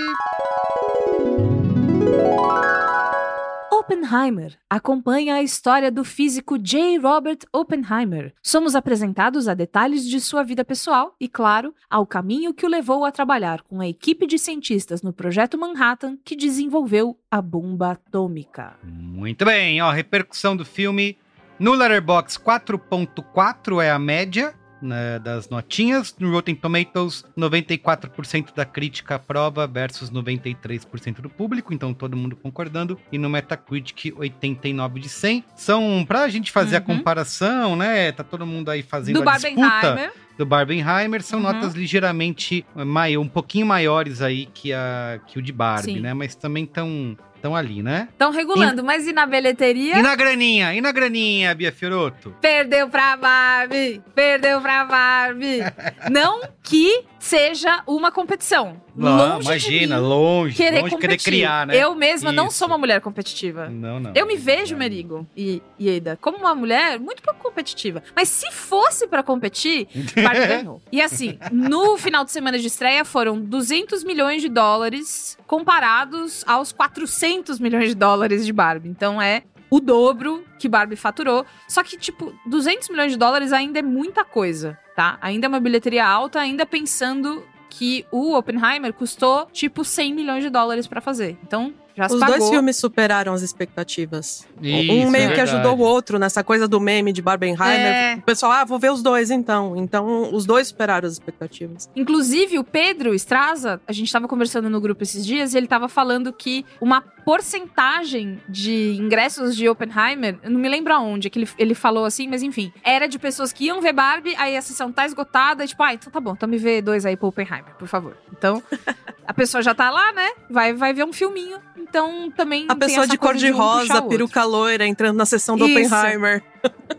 [3.81, 6.99] Oppenheimer acompanha a história do físico J.
[6.99, 8.31] Robert Oppenheimer.
[8.39, 13.03] Somos apresentados a detalhes de sua vida pessoal e, claro, ao caminho que o levou
[13.03, 18.75] a trabalhar com a equipe de cientistas no Projeto Manhattan que desenvolveu a bomba atômica.
[18.83, 21.17] Muito bem, ó, repercussão do filme
[21.57, 29.15] no Letterboxd 4.4 é a média né, das notinhas, no Rotten Tomatoes 94% da crítica
[29.15, 35.43] aprova versus 93% do público, então todo mundo concordando, e no Metacritic 89 de 100.
[35.55, 36.85] São, pra gente fazer a Uhum.
[36.97, 41.45] comparação, né, tá todo mundo aí fazendo Do a disputa do Barbenheimer, são Uhum.
[41.45, 45.99] notas ligeiramente maior, um pouquinho maiores aí que, a, que o de Barbie, Sim.
[45.99, 48.07] né, mas também estão tão ali, né?
[48.11, 49.97] Estão regulando, mas e na bilheteria?
[49.97, 50.73] E na graninha?
[50.73, 52.35] E na graninha, Bia Fioroto?
[52.39, 54.01] Perdeu pra Barbie!
[54.13, 55.59] Perdeu pra Barbie!
[56.11, 58.81] Não que seja uma competição.
[58.95, 61.17] Não, longe imagina, mim longe, querer longe competir.
[61.17, 61.77] querer criar, né?
[61.77, 62.57] Eu mesma não Isso.
[62.57, 63.69] sou uma mulher competitiva.
[63.69, 64.11] Não, não.
[64.15, 68.03] Eu me vejo, Merigo e e Eida, como uma mulher muito pouco competitiva.
[68.15, 69.87] Mas se fosse pra competir,
[70.21, 70.81] Barbie ganhou.
[70.91, 76.71] E assim, no final de semana de estreia foram 200 milhões de dólares comparados aos
[76.71, 78.89] 400 milhões de dólares de Barbie.
[78.89, 81.45] Então é o dobro que Barbie faturou.
[81.67, 85.17] Só que, tipo, 200 milhões de dólares ainda é muita coisa, tá?
[85.19, 90.49] Ainda é uma bilheteria alta, ainda pensando que o Oppenheimer custou, tipo, 100 milhões de
[90.49, 91.37] dólares pra fazer.
[91.43, 92.37] Então, já se Os pagou.
[92.37, 94.47] dois filmes superaram as expectativas.
[94.61, 97.93] Isso, um meio é que ajudou o outro nessa coisa do meme de Barbenheimer.
[97.93, 98.15] É.
[98.15, 99.75] O pessoal, ah, vou ver os dois então.
[99.75, 101.89] Então, os dois superaram as expectativas.
[101.95, 105.89] Inclusive, o Pedro Estraza, a gente tava conversando no grupo esses dias, e ele tava
[105.89, 111.75] falando que uma porcentagem de ingressos de Oppenheimer, não me lembro aonde, que ele, ele
[111.75, 115.05] falou assim, mas enfim, era de pessoas que iam ver Barbie, aí a sessão tá
[115.05, 117.87] esgotada, e tipo, ah, então tá bom, então me vê dois aí pro Oppenheimer, por
[117.87, 118.17] favor.
[118.31, 118.61] Então,
[119.25, 120.29] a pessoa já tá lá, né?
[120.49, 124.01] Vai, vai ver um filminho, então também A pessoa de cor coisa de um rosa,
[124.01, 125.93] peruca loira, entrando na sessão do Isso.
[125.93, 126.43] Oppenheimer.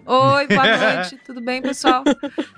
[0.04, 2.02] Oi, boa noite, tudo bem, pessoal?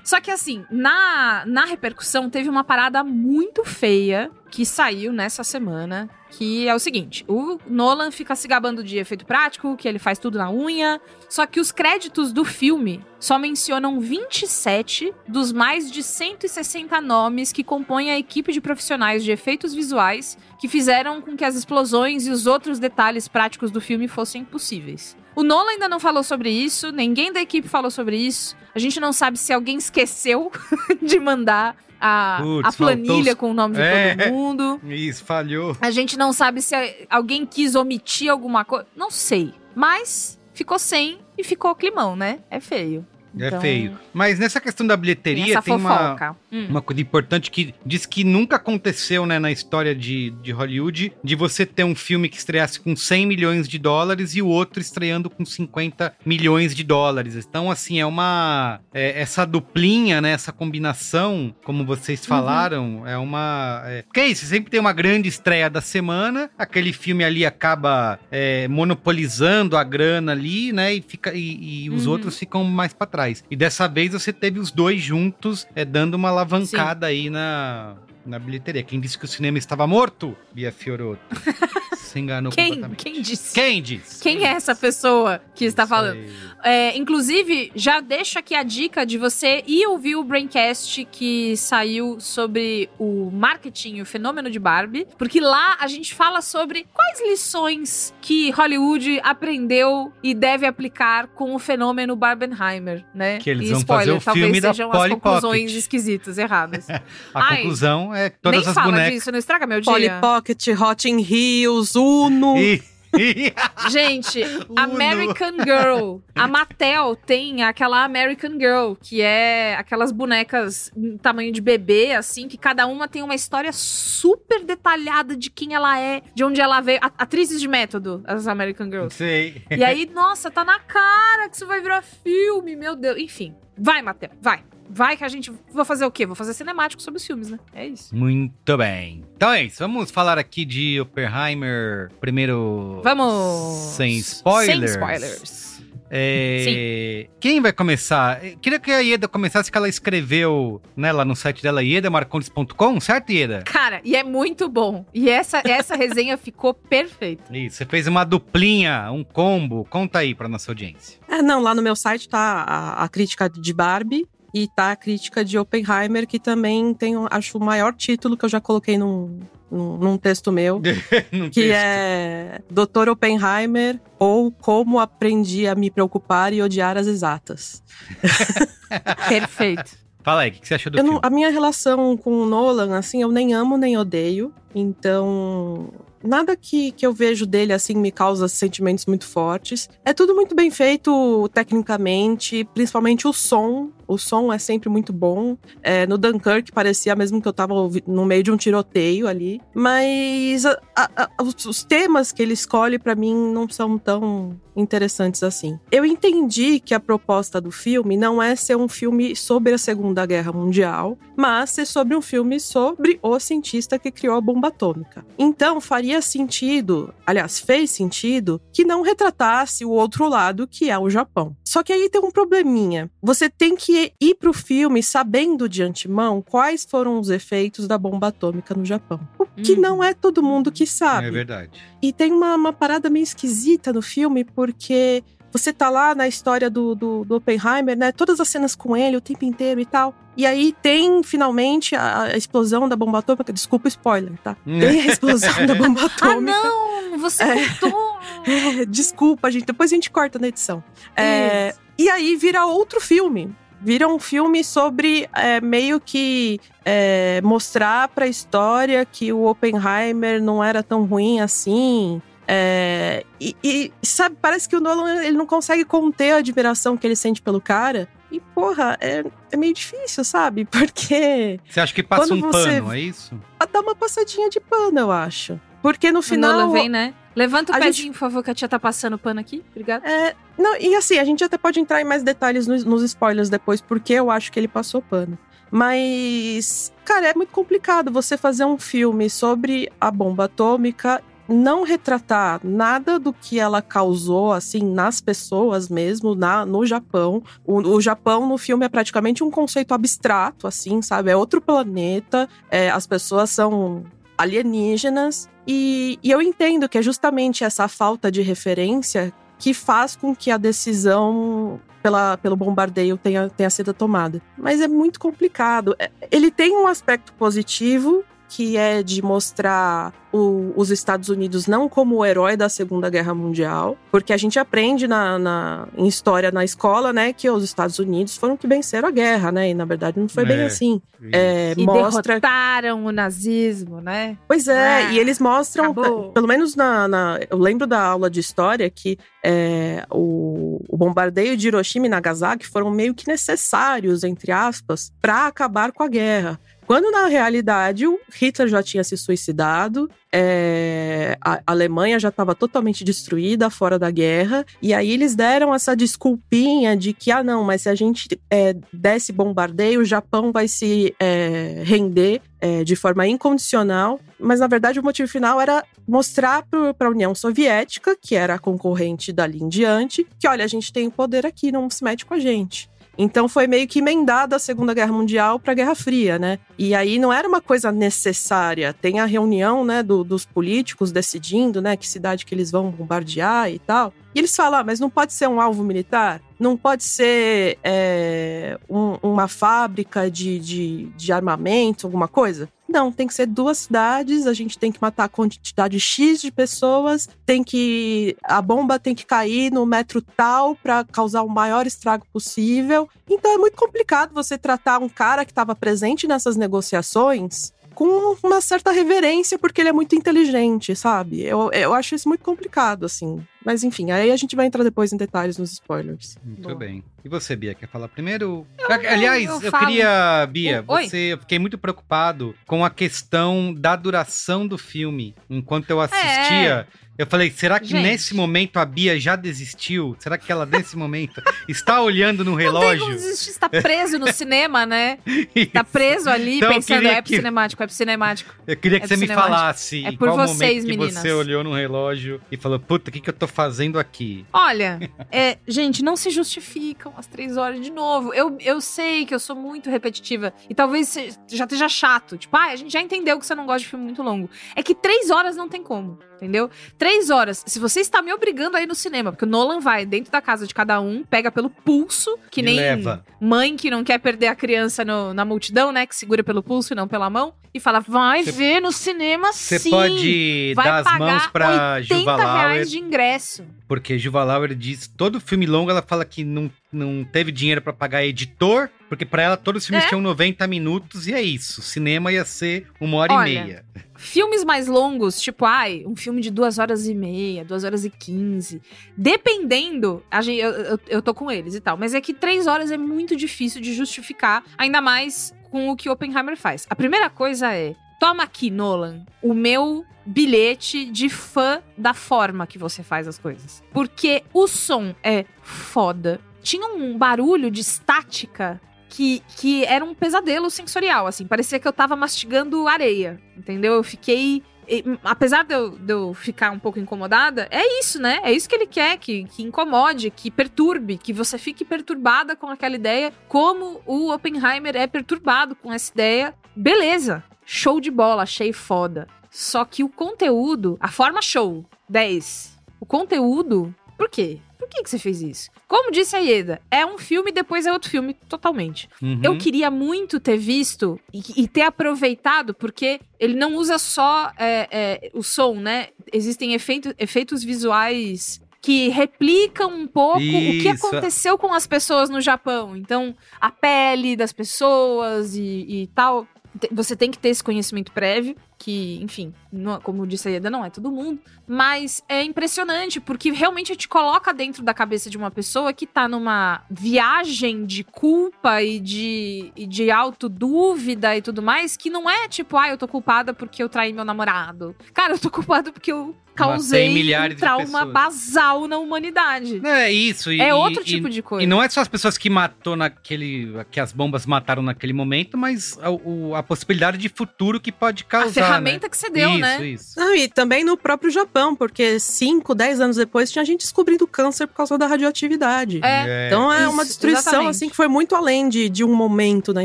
[0.03, 6.09] Só que assim, na, na repercussão teve uma parada muito feia que saiu nessa semana,
[6.37, 10.19] que é o seguinte, o Nolan fica se gabando de efeito prático, que ele faz
[10.19, 16.03] tudo na unha, só que os créditos do filme só mencionam 27 dos mais de
[16.03, 21.45] 160 nomes que compõem a equipe de profissionais de efeitos visuais que fizeram com que
[21.45, 25.17] as explosões e os outros detalhes práticos do filme fossem possíveis.
[25.37, 28.57] O Nolan ainda não falou sobre isso, ninguém da equipe falou sobre isso.
[28.75, 30.51] A gente não sabe se alguém esqueceu
[31.01, 34.15] de mandar a, Putz, a planilha os- com o nome de É.
[34.17, 34.81] todo mundo.
[34.85, 35.77] Isso, falhou.
[35.81, 36.75] A gente não sabe se
[37.09, 38.87] alguém quis omitir alguma coisa.
[38.95, 39.55] Não sei.
[39.75, 42.41] Mas ficou sem e ficou climão, né?
[42.51, 43.07] É feio.
[43.39, 43.99] É Então, feio.
[44.13, 46.37] Mas nessa questão da Tem bilheteria, essa tem, uma.
[46.53, 46.67] Hum.
[46.69, 51.35] uma coisa importante que diz que nunca aconteceu né, na história de, de Hollywood de
[51.35, 55.29] você ter um filme que estreasse com 100 milhões de dólares e o outro estreando
[55.29, 57.35] com 50 milhões de dólares.
[57.37, 58.81] Então, assim, é uma.
[58.93, 60.31] é, essa duplinha, né?
[60.31, 63.83] Essa combinação, como vocês falaram, é uma.
[63.87, 68.19] É, porque é isso, sempre tem uma grande estreia da semana, aquele filme ali acaba
[68.31, 70.95] é, monopolizando a grana ali, né?
[70.95, 72.13] E, fica, e, e os Uhum.
[72.13, 73.24] outros ficam mais pra trás.
[73.51, 78.39] E dessa vez você teve os dois juntos, é, dando uma alavancada aí na, na
[78.39, 78.83] bilheteria.
[78.83, 80.37] Quem disse que o cinema estava morto?
[80.53, 81.21] Bia Fioroto.
[82.15, 83.03] Se enganou Quem, completamente.
[83.05, 83.53] quem disse?
[83.53, 84.23] Quem disse?
[84.23, 86.25] Quem é essa pessoa que está Isso falando?
[86.63, 92.21] É, inclusive, já deixo aqui a dica de você ir ouvir o Braincast que saiu
[92.21, 98.15] sobre o marketing, o fenômeno de Barbie, porque lá a gente fala sobre quais lições
[98.23, 103.39] que Hollywood aprendeu e deve aplicar com o fenômeno Barbenheimer, né?
[103.41, 105.77] Que eles e vão spoiler, fazer o talvez filme da sejam as Polly conclusões Pocket.
[105.79, 106.87] esquisitas, erradas.
[107.35, 109.15] A Ai, conclusão é que todas Nem as fala bonecas.
[109.15, 109.93] disso, não estraga meu dia.
[109.93, 112.55] Polly Pocket, Hot in Heels, Uno.
[113.17, 113.55] E-
[113.91, 114.75] Gente, Uno.
[114.77, 116.19] American Girl.
[116.35, 122.49] A Mattel tem aquela American Girl, que é aquelas bonecas em tamanho de bebê, assim,
[122.49, 126.81] que cada uma tem uma história super detalhada de quem ela é, de onde ela
[126.81, 126.99] veio.
[127.03, 129.15] Atrizes de método, as American Girls.
[129.15, 129.63] Sei.
[129.71, 133.17] E aí, nossa, tá na cara que isso vai virar filme, meu Deus.
[133.19, 134.65] Enfim, vai, Mattel, vai.
[134.89, 135.53] Vai que a gente.
[135.73, 136.27] Vou fazer o quê?
[136.27, 137.59] Vou fazer cinemático sobre os filmes, né?
[137.73, 138.15] É isso.
[138.15, 139.25] Muito bem.
[139.37, 139.79] Então é isso.
[139.79, 142.11] Vamos falar aqui de Oppenheimer.
[142.21, 143.01] Primeiro.
[143.03, 143.95] Vamos.
[143.95, 144.91] Sem spoilers.
[144.93, 145.75] Sem spoilers.
[146.17, 148.45] É, Quem vai começar?
[148.45, 153.01] Eu Queria que a Ieda começasse, que ela escreveu né, lá no site dela, iedamarcondes.com,
[153.01, 153.63] certo, Ieda?
[153.65, 155.05] Cara, e é muito bom.
[155.13, 157.45] E essa, essa resenha ficou perfeita.
[157.57, 159.85] Isso, você fez uma duplinha, um combo.
[159.91, 161.19] Conta aí pra nossa audiência.
[161.29, 164.97] É, não, lá no meu site tá a, a crítica de Barbie e tá a
[164.97, 169.41] crítica de Oppenheimer, que também tem, acho, o maior título que eu já coloquei num,
[169.69, 170.81] num, num texto meu.
[171.33, 171.75] Num que texto.
[171.75, 173.09] é Dr.
[173.11, 177.83] Oppenheimer ou Como Aprendi a Me Preocupar e Odiar as Exatas.
[179.29, 179.97] Perfeito.
[180.23, 181.27] Fala aí, o que que você achou do Eu não- filme?
[181.27, 184.55] a minha relação com o Nolan, assim, eu nem amo nem odeio.
[184.75, 189.87] Então, nada que, que eu vejo dele, assim, me causa sentimentos muito fortes.
[190.03, 193.91] É tudo muito bem feito tecnicamente, principalmente o som.
[194.07, 195.57] O som é sempre muito bom.
[195.83, 197.75] É, no Dunkirk parecia mesmo que eu tava
[198.07, 199.61] no meio de um tiroteio ali.
[199.75, 205.43] Mas a- a- os, os temas que ele escolhe, pra mim, não são tão interessantes
[205.45, 205.79] assim.
[205.91, 210.27] Eu entendi que a proposta do filme não é ser um filme sobre a Segunda
[210.27, 215.25] Guerra Mundial, mas ser sobre um filme sobre o cientista que criou a bomba atômica.
[215.39, 221.09] Então faria sentido, aliás, fez sentido, que não retratasse o outro lado, que é o
[221.09, 221.57] Japão.
[221.65, 223.09] Só que aí tem um probleminha.
[223.23, 227.97] Você tem que que ir pro filme sabendo de antemão quais foram os efeitos da
[227.97, 229.21] bomba atômica no Japão.
[229.39, 229.81] O que Uhum.
[229.81, 231.29] não é todo mundo que sabe.
[231.29, 231.71] É verdade.
[232.03, 236.69] E tem uma, uma parada meio esquisita no filme, porque você tá lá na história
[236.69, 238.11] do, do, do Oppenheimer, né?
[238.11, 240.13] Todas as cenas com ele o tempo inteiro e tal.
[240.37, 243.53] E aí tem finalmente a, a explosão da bomba atômica.
[243.53, 244.57] Desculpa o spoiler, tá?
[244.65, 246.41] Tem a explosão da bomba Ah, atômica.
[246.53, 247.19] não!
[247.21, 247.69] Você É.
[247.69, 248.19] contou!
[248.45, 249.65] É, desculpa, gente.
[249.67, 250.83] Depois a gente corta na edição.
[251.17, 253.55] É, e aí vira outro filme.
[253.85, 260.65] Vira um filme sobre é, meio que é, mostrar pra história que o Oppenheimer não
[260.65, 262.23] era tão ruim assim.
[262.49, 267.07] É, e, e, sabe, parece que o Nolan ele não consegue conter a admiração que
[267.07, 268.09] ele sente pelo cara.
[268.33, 270.65] E, porra, é, é meio difícil, sabe?
[270.73, 273.39] Porque Você acha que passa um pano, é isso?
[273.71, 275.61] dá uma passadinha de pano, eu acho.
[275.83, 276.53] Porque no O final.
[276.53, 277.13] Nolan vem, né?
[277.37, 279.63] Levanta o a pezinho, gente- por favor, que a tia tá passando pano aqui.
[279.71, 280.09] Obrigada.
[280.09, 283.49] É, não, e assim, a gente até pode entrar em mais detalhes nos, nos spoilers
[283.49, 285.37] depois, porque eu acho que ele passou pano.
[285.71, 292.61] Mas, cara, é muito complicado você fazer um filme sobre a bomba atômica, não retratar
[292.65, 297.43] nada do que ela causou, assim, nas pessoas mesmo, na, no Japão.
[297.67, 301.31] O, o Japão no filme é praticamente um conceito abstrato, assim, sabe?
[301.31, 304.05] É outro planeta, é, as pessoas são
[304.37, 305.49] alienígenas.
[305.67, 310.51] E, e eu entendo que é justamente essa falta de referência que faz com que
[310.51, 314.43] a decisão pela, pelo bombardeio tenha, tenha sido tomada.
[314.59, 315.97] Mas é muito complicado.
[315.99, 318.23] É, Ele tem um aspecto positivo,
[318.57, 323.35] que é de mostrar o- os Estados Unidos não como o herói da Segunda Guerra
[323.35, 327.99] Mundial, porque a gente aprende na, na- em história na escola, né, que os Estados
[327.99, 330.65] Unidos foram que venceram a guerra, né, e na verdade não foi bem É.
[330.67, 331.01] assim.
[331.33, 334.37] É, E mostra derrotaram o nazismo, né?
[334.47, 336.25] Pois é, Ah, e eles mostram, acabou.
[336.29, 340.97] pe- pelo menos na, na- Eu lembro da aula de história que é, o, o
[340.97, 346.09] bombardeio de Hiroshima e Nagasaki foram meio que necessários, entre aspas, para acabar com a
[346.09, 346.59] guerra.
[346.87, 353.05] Quando na realidade o Hitler já tinha se suicidado, é, a Alemanha já estava totalmente
[353.05, 357.83] destruída fora da guerra, e aí eles deram essa desculpinha de que, ah, não, mas
[357.83, 363.27] se a gente é, desse bombardeio, o Japão vai se é, render é, de forma
[363.27, 364.21] incondicional.
[364.39, 366.65] Mas na verdade o motivo final era mostrar
[366.99, 370.93] para a União Soviética, que era a concorrente dali em diante, que olha, a gente
[370.93, 372.91] tem o poder aqui, não se mete com a gente.
[373.17, 376.59] Então foi meio que emendada a Segunda Guerra Mundial para a Guerra Fria, né?
[376.79, 378.93] E aí não era uma coisa necessária.
[378.93, 383.71] Tem a reunião, né, do- dos políticos decidindo, né, que cidade que eles vão bombardear
[383.71, 384.13] e tal.
[384.35, 386.41] E eles falam, ah, mas não pode ser um alvo militar?
[386.65, 392.71] Não pode ser é, um- uma fábrica de, de, de armamento, alguma coisa?
[392.89, 396.51] Não, tem que ser duas cidades, a gente tem que matar a quantidade X de
[396.51, 398.35] pessoas, tem que.
[398.43, 403.07] A bomba tem que cair no metro tal para causar o maior estrago possível.
[403.29, 408.61] Então é muito complicado você tratar um cara que estava presente nessas negociações com uma
[408.61, 411.43] certa reverência, porque ele é muito inteligente, sabe?
[411.43, 413.41] Eu, eu acho isso muito complicado, assim.
[413.65, 416.37] Mas enfim, aí a gente vai entrar depois em detalhes nos spoilers.
[416.45, 416.75] Muito Boa.
[416.75, 417.03] bem.
[417.25, 418.67] E você, Bia, quer falar primeiro?
[419.11, 419.87] Aliás, eu eu, falo.
[419.87, 421.09] queria, Bia, Oi.
[421.09, 425.35] você, eu fiquei muito preocupado com a questão da duração do filme.
[425.49, 428.03] Enquanto eu assistia, eu falei, será que Gente.
[428.03, 430.15] nesse momento a Bia já desistiu?
[430.19, 433.07] Será que ela nesse momento está olhando no Não relógio?
[433.07, 435.19] desistir, você tá preso no cinema, né?
[435.73, 438.55] Tá preso ali Então, eu pensando, é pro que- cinemático, é pro cinemático.
[438.67, 439.49] Eu queria que É você me cinemático.
[439.57, 441.15] falasse É por qual vocês, momento que meninas.
[441.23, 444.45] você olhou no relógio e falou, puta, o que, que eu tô fazendo aqui?
[444.53, 444.99] Olha,
[445.33, 448.33] é, gente, não se justificam as três horas de novo.
[448.35, 451.15] Eu, eu sei que eu sou muito repetitiva e talvez
[451.49, 452.37] já esteja chato.
[452.37, 454.49] Tipo, ah, a gente já entendeu que você não gosta de filme muito longo.
[454.75, 456.71] É que três horas não tem como, entendeu?
[456.99, 457.63] Três horas.
[457.67, 460.41] Se você está me obrigando a ir no cinema, porque o Nolan vai dentro da
[460.41, 463.25] casa de cada um, pega pelo pulso, que Me nem leva.
[463.41, 466.07] mãe que não quer perder a criança no- na multidão, né?
[466.07, 467.55] Que segura pelo pulso e não pela mão.
[467.73, 469.91] E fala, vai Cê- ver no cinema Você sim.
[469.91, 472.69] pode vai dar as mãos pra 80 Juva Lauer.
[472.71, 473.65] reais de ingresso.
[473.89, 477.93] Porque Juva Lauer diz, todo filme longo ela fala que não, não teve dinheiro pra
[477.93, 480.09] pagar editor, porque pra ela todos os filmes É.
[480.09, 481.83] tinham 90 minutos e é isso.
[481.83, 483.85] Cinema ia ser uma hora Olha, e meia.
[484.25, 488.11] Filmes mais longos, tipo, ai, um filme de duas horas e meia, duas horas e
[488.11, 488.81] quinze.
[489.15, 491.99] Dependendo, a gente, eu, eu, eu tô com eles e tal.
[491.99, 496.09] Mas é que três horas é muito difícil de justificar, ainda mais com o que
[496.09, 496.87] Oppenheimer faz.
[496.89, 502.79] A primeira coisa é: toma aqui, Nolan, o meu bilhete de fã da forma que
[502.79, 503.85] você faz as coisas.
[503.93, 506.41] Porque o som é foda.
[506.63, 508.81] Tinha um barulho de estática
[509.15, 511.47] que, que era um pesadelo sensorial, assim.
[511.47, 513.95] Parecia que eu tava mastigando areia, entendeu?
[513.95, 518.41] Eu fiquei e, apesar de eu, de eu ficar um pouco incomodada, é isso, né?
[518.43, 522.67] É isso que ele quer, que, que incomode, que perturbe, que você fique perturbada com
[522.67, 526.53] aquela ideia, como o Oppenheimer é perturbado com essa ideia.
[526.75, 529.29] Beleza, show de bola, achei foda.
[529.49, 532.77] Só que o conteúdo, a forma show, 10.
[532.99, 534.59] O conteúdo, por quê?
[534.85, 535.71] Por que, que você fez isso?
[535.89, 539.09] Como disse a Ieda, é um filme depois é outro filme, totalmente.
[539.23, 539.41] Uhum.
[539.43, 544.89] Eu queria muito ter visto e, e ter aproveitado, porque ele não usa só é,
[544.91, 546.09] é, o som, né?
[546.31, 551.07] Existem efeito, efeitos visuais que replicam um pouco o que Isso.
[551.07, 552.95] aconteceu com as pessoas no Japão.
[552.95, 556.47] Então, a pele das pessoas e, e tal.
[556.91, 560.85] Você tem que ter esse conhecimento prévio, que, enfim, não- como disse a Ieda, não
[560.85, 561.41] é todo mundo.
[561.67, 566.27] Mas é impressionante, porque realmente te coloca dentro da cabeça de uma pessoa que tá
[566.29, 572.49] numa viagem de culpa e de, e de autodúvida e tudo mais, que não é
[572.49, 574.95] tipo, ah, eu tô culpada porque eu traí meu namorado.
[575.13, 579.81] Cara, eu tô culpada porque eu causei milhares um de trauma basal na humanidade.
[579.81, 580.53] Não, é isso.
[580.53, 581.63] e- É e- outro e- tipo de coisa.
[581.65, 583.85] E não é só as pessoas que matou naquele.
[583.91, 588.25] que as bombas mataram naquele momento, mas a, o- a possibilidade de futuro que pode
[588.25, 588.49] causar.
[588.49, 589.87] a ferramenta que você deu, isso, né?
[589.87, 594.27] Isso, Não, e também no próprio Japão, porque 5, 10 anos depois tinha gente descobrindo
[594.27, 596.01] câncer por causa da radioatividade.
[596.03, 596.47] É.
[596.47, 597.71] Então é Isso, uma destruição exatamente.
[597.71, 599.85] assim que foi muito além de, de um momento na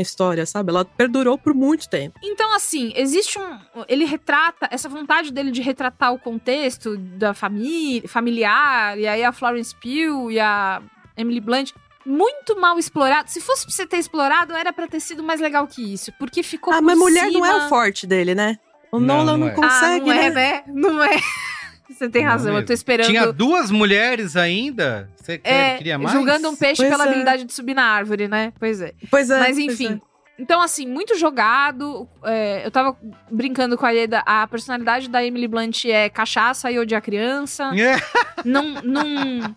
[0.00, 0.70] história, sabe?
[0.70, 2.18] Ela perdurou por muito tempo.
[2.22, 3.58] Então, assim, existe um.
[3.88, 6.59] Ele retrata essa vontade dele de retratar o contexto
[6.96, 10.82] da família, familiar, e aí a Florence Pugh e a
[11.16, 11.72] Emily Blunt.
[12.04, 13.30] Muito mal explorado.
[13.30, 16.10] Se fosse pra você ter explorado, era pra ter sido mais legal que isso.
[16.18, 17.66] Porque ficou ah, mas mulher não é cima.
[17.66, 18.58] o forte dele, né?
[18.90, 19.50] O Não, Nolan não não, é.
[19.50, 20.30] Ah, consegue, não é, né?
[20.30, 20.62] né?
[20.66, 21.20] Não é.
[21.90, 23.06] Você tem Não razão, eu tô esperando.
[23.06, 25.10] Tinha duas mulheres ainda?
[25.16, 26.12] Você é, queria mais?
[26.12, 27.08] julgando um peixe Pois pela é.
[27.08, 28.52] habilidade de subir na árvore, né?
[28.58, 28.94] Pois é.
[29.10, 29.38] Pois é.
[29.38, 30.00] Mas pois enfim.
[30.40, 32.08] Então, assim, muito jogado.
[32.24, 32.96] É, eu tava
[33.30, 34.22] brincando com a Ieda.
[34.24, 37.70] A personalidade da Emily Blunt é cachaça e odiar criança.
[37.78, 37.96] É.
[38.44, 39.56] não, não,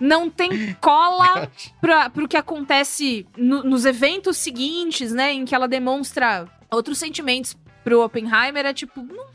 [0.00, 1.50] não tem cola
[1.80, 5.32] pra, pro que acontece no- nos eventos seguintes, né?
[5.32, 8.64] Em que ela demonstra outros sentimentos pro Oppenheimer.
[8.66, 9.26] É tipo, "Não,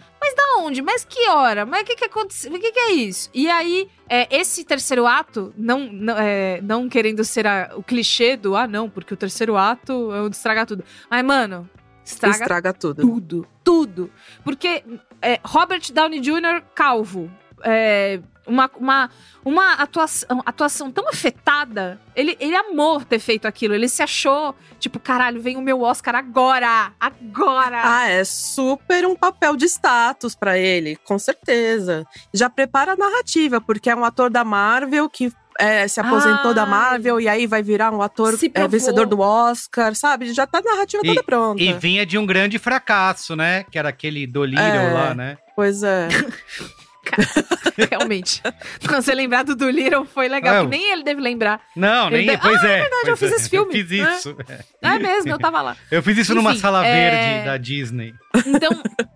[0.58, 0.82] da onde?
[0.82, 1.66] Mas que hora?
[1.66, 2.52] Mas o que que aconteceu?
[2.54, 3.30] O que que é isso?
[3.34, 8.36] E aí, é, esse terceiro ato, não, não, é, não querendo ser a- o clichê
[8.38, 10.84] do, ah, não, porque o terceiro ato é onde estraga tudo.
[11.10, 11.70] Mas, mano,
[12.04, 13.02] estraga Estraga tudo.
[13.02, 14.12] tudo, tudo.
[14.44, 14.84] Porque
[15.22, 16.62] é, Robert Downey Jr.
[16.74, 17.32] calvo,
[17.64, 19.10] é, uma, uma,
[19.44, 25.00] uma atuação, atuação tão afetada, ele, ele amou ter feito aquilo, ele se achou, tipo,
[25.00, 27.82] caralho, vem o meu Oscar agora, agora.
[27.84, 32.06] Ah, é super um papel de status pra ele, com certeza.
[32.34, 36.66] Já prepara a narrativa, porque é um ator da Marvel que é, se aposentou da.
[36.66, 40.34] Marvel e aí vai virar um ator é, vencedor do Oscar, sabe?
[40.34, 41.62] Já tá a narrativa toda pronta.
[41.62, 43.64] E vinha de um grande fracasso, né?
[43.72, 44.94] Que era aquele Dolittle É.
[44.94, 45.38] lá, né?
[45.56, 46.08] Pois é.
[47.90, 48.42] Realmente.
[48.88, 51.62] Quando você lembrar do do Little, foi legal, É, que nem ele deve lembrar.
[51.76, 52.26] Não, Ele nem.
[52.28, 52.82] deve- Pois é.
[52.82, 53.36] verdade, eu fiz é.
[53.36, 54.16] esse filme, Eu fiz né?
[54.18, 54.38] isso.
[54.82, 55.78] É mesmo, eu tava lá.
[55.92, 58.14] Eu fiz isso numa Enfim, sala é- verde da Disney.
[58.46, 58.72] Então,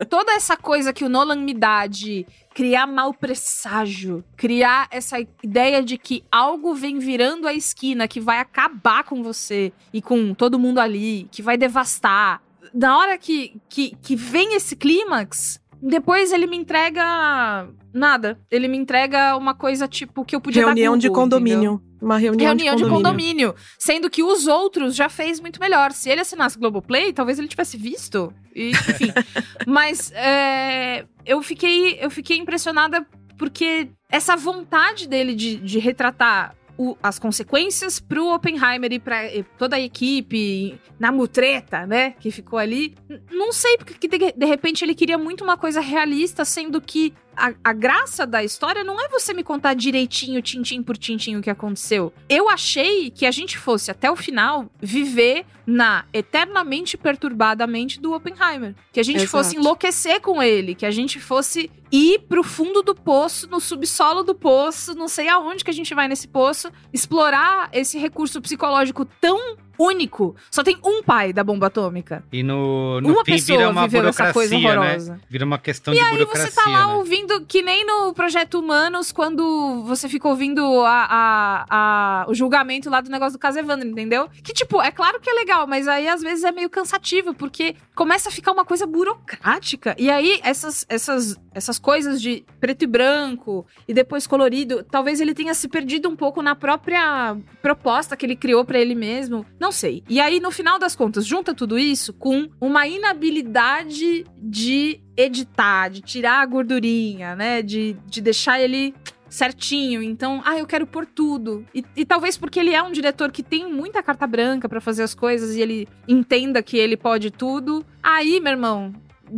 [0.10, 5.82] toda essa coisa que o Nolan me dá de criar mau presságio, criar essa ideia
[5.84, 10.60] de que algo vem virando a esquina, que vai acabar com você e com todo
[10.60, 12.42] mundo ali, que vai devastar.
[12.74, 18.40] Na hora que, que, que vem esse clímax, depois ele me entrega nada.
[18.52, 21.40] Ele me entrega uma coisa tipo que eu podia Reunião dar de Google, entendeu?
[21.40, 21.82] condomínio.
[22.02, 23.50] Uma reunião, Reunião de de condomínio.
[23.50, 23.56] condomínio.
[23.78, 25.92] Sendo que os outros já fez muito melhor.
[25.92, 28.34] Se ele assinasse Globoplay, talvez ele tivesse visto.
[28.56, 29.12] E, enfim.
[29.68, 33.06] Mas é, eu, fiquei, eu fiquei impressionada
[33.38, 39.44] porque essa vontade dele de, de retratar o- as consequências pro Oppenheimer e pra e
[39.58, 42.12] toda a equipe na mutreta, né?
[42.20, 42.96] Que ficou ali.
[43.30, 47.14] Não sei, porque que de, de repente ele queria muito uma coisa realista, sendo que
[47.40, 51.42] a, a graça da história não é você me contar direitinho, tintim por tintim, o
[51.42, 52.14] que aconteceu.
[52.28, 58.14] Eu achei que a gente fosse, até o final, viver na eternamente perturbada mente do
[58.14, 58.76] Oppenheimer.
[58.92, 59.32] Que a gente Exato.
[59.32, 64.24] fosse enlouquecer com ele, que a gente fosse ir pro fundo do poço, no subsolo
[64.24, 69.06] do poço, não sei aonde que a gente vai nesse poço, explorar esse recurso psicológico
[69.06, 70.36] tão único.
[70.52, 72.24] Só tem um pai da bomba atômica.
[72.32, 74.68] E no, no Uma fim pessoa vira uma viveu essa burocracia, coisa né?
[74.82, 75.22] horrorosa.
[75.30, 76.94] Vira uma questão E de aí burocracia, você tá lá né?
[76.96, 82.90] ouvindo, que nem no Projeto Humanos, quando você fica ouvindo a, a- a- o julgamento
[82.90, 84.28] lá do negócio do caso Evandro, entendeu?
[84.44, 87.76] Que, tipo, é claro que é legal, mas aí às vezes é meio cansativo, porque
[87.96, 89.96] começa a ficar uma coisa burocrática.
[89.98, 95.34] E aí, essas, essas, essas coisas de preto e branco e depois colorido, talvez ele
[95.34, 99.46] tenha se perdido um pouco na própria proposta que ele criou pra ele mesmo.
[99.60, 100.04] Não não sei.
[100.10, 106.02] E aí, no final das contas, junta tudo isso com uma inabilidade de editar, de
[106.02, 107.62] tirar a gordurinha, né?
[107.62, 108.96] De, de deixar ele
[109.30, 110.02] certinho.
[110.02, 111.64] Então, ah, eu quero pôr tudo.
[111.72, 115.04] E, e talvez porque ele é um diretor que tem muita carta branca pra fazer
[115.04, 117.86] as coisas e ele entenda que ele pode tudo.
[118.02, 118.92] Aí, meu irmão,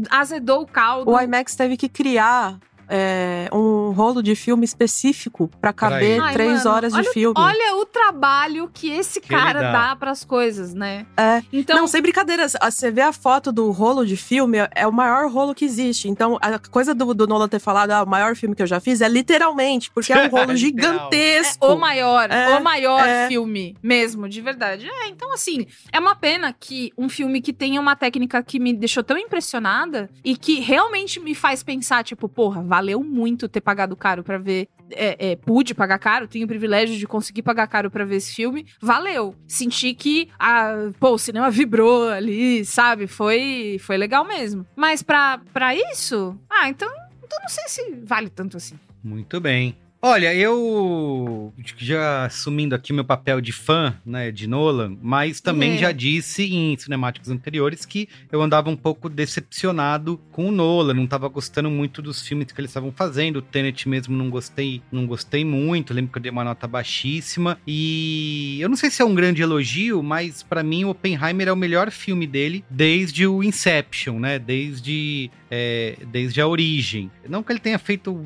[0.10, 1.12] azedou o caldo.
[1.12, 2.58] O IMAX teve que criar
[2.92, 7.34] é, um rolo de filme específico pra caber Ai, três mano, horas olha, de filme.
[7.38, 9.72] Olha o trabalho que esse Que cara dá.
[9.72, 11.06] dá pras coisas, né?
[11.18, 11.42] É.
[11.54, 12.56] Então, Não, sem brincadeiras.
[12.60, 16.10] a- Você vê a foto do rolo de filme, é o maior rolo que existe.
[16.10, 18.80] Então, a coisa do, do Nolan ter falado, ah, o maior filme que eu já
[18.80, 20.58] fiz, é literalmente, porque é um rolo Literal.
[20.58, 21.66] gigantesco.
[21.68, 23.28] o maior, É, o maior é.
[23.28, 24.88] filme mesmo, de verdade.
[24.90, 28.74] É, então assim, é uma pena que um filme que tenha uma técnica que me
[28.74, 33.96] deixou tão impressionada e que realmente me faz pensar, tipo, porra, valeu muito ter pagado
[33.96, 34.68] caro pra ver.
[34.90, 38.34] É, é, pude pagar caro, tenho o privilégio de conseguir pagar caro pra ver esse
[38.34, 38.66] filme.
[38.82, 39.36] Valeu.
[39.48, 43.08] Senti que a, pô, o cinema vibrou ali, sabe?
[43.08, 44.66] Foi, foi legal mesmo.
[44.76, 45.40] Mas pra
[45.92, 46.90] isso, ah, então,
[47.24, 48.78] então não sei se vale tanto assim.
[49.04, 49.78] Muito bem.
[50.04, 55.78] Olha, eu já assumindo aqui meu papel de fã, né, de Nolan, mas também É.
[55.78, 61.06] já disse em cinemáticos anteriores que eu andava um pouco decepcionado com o Nolan, não
[61.06, 63.38] tava gostando muito dos filmes que eles estavam fazendo.
[63.38, 67.60] O Tenet mesmo não gostei, não gostei muito, lembro que eu dei uma nota baixíssima
[67.68, 71.54] e eu não sei se é um grande elogio, mas pra mim o Oppenheimer é
[71.54, 74.40] o melhor filme dele desde o Inception, né?
[74.40, 77.12] Desde é, desde a origem.
[77.28, 78.26] Não que ele tenha feito uh,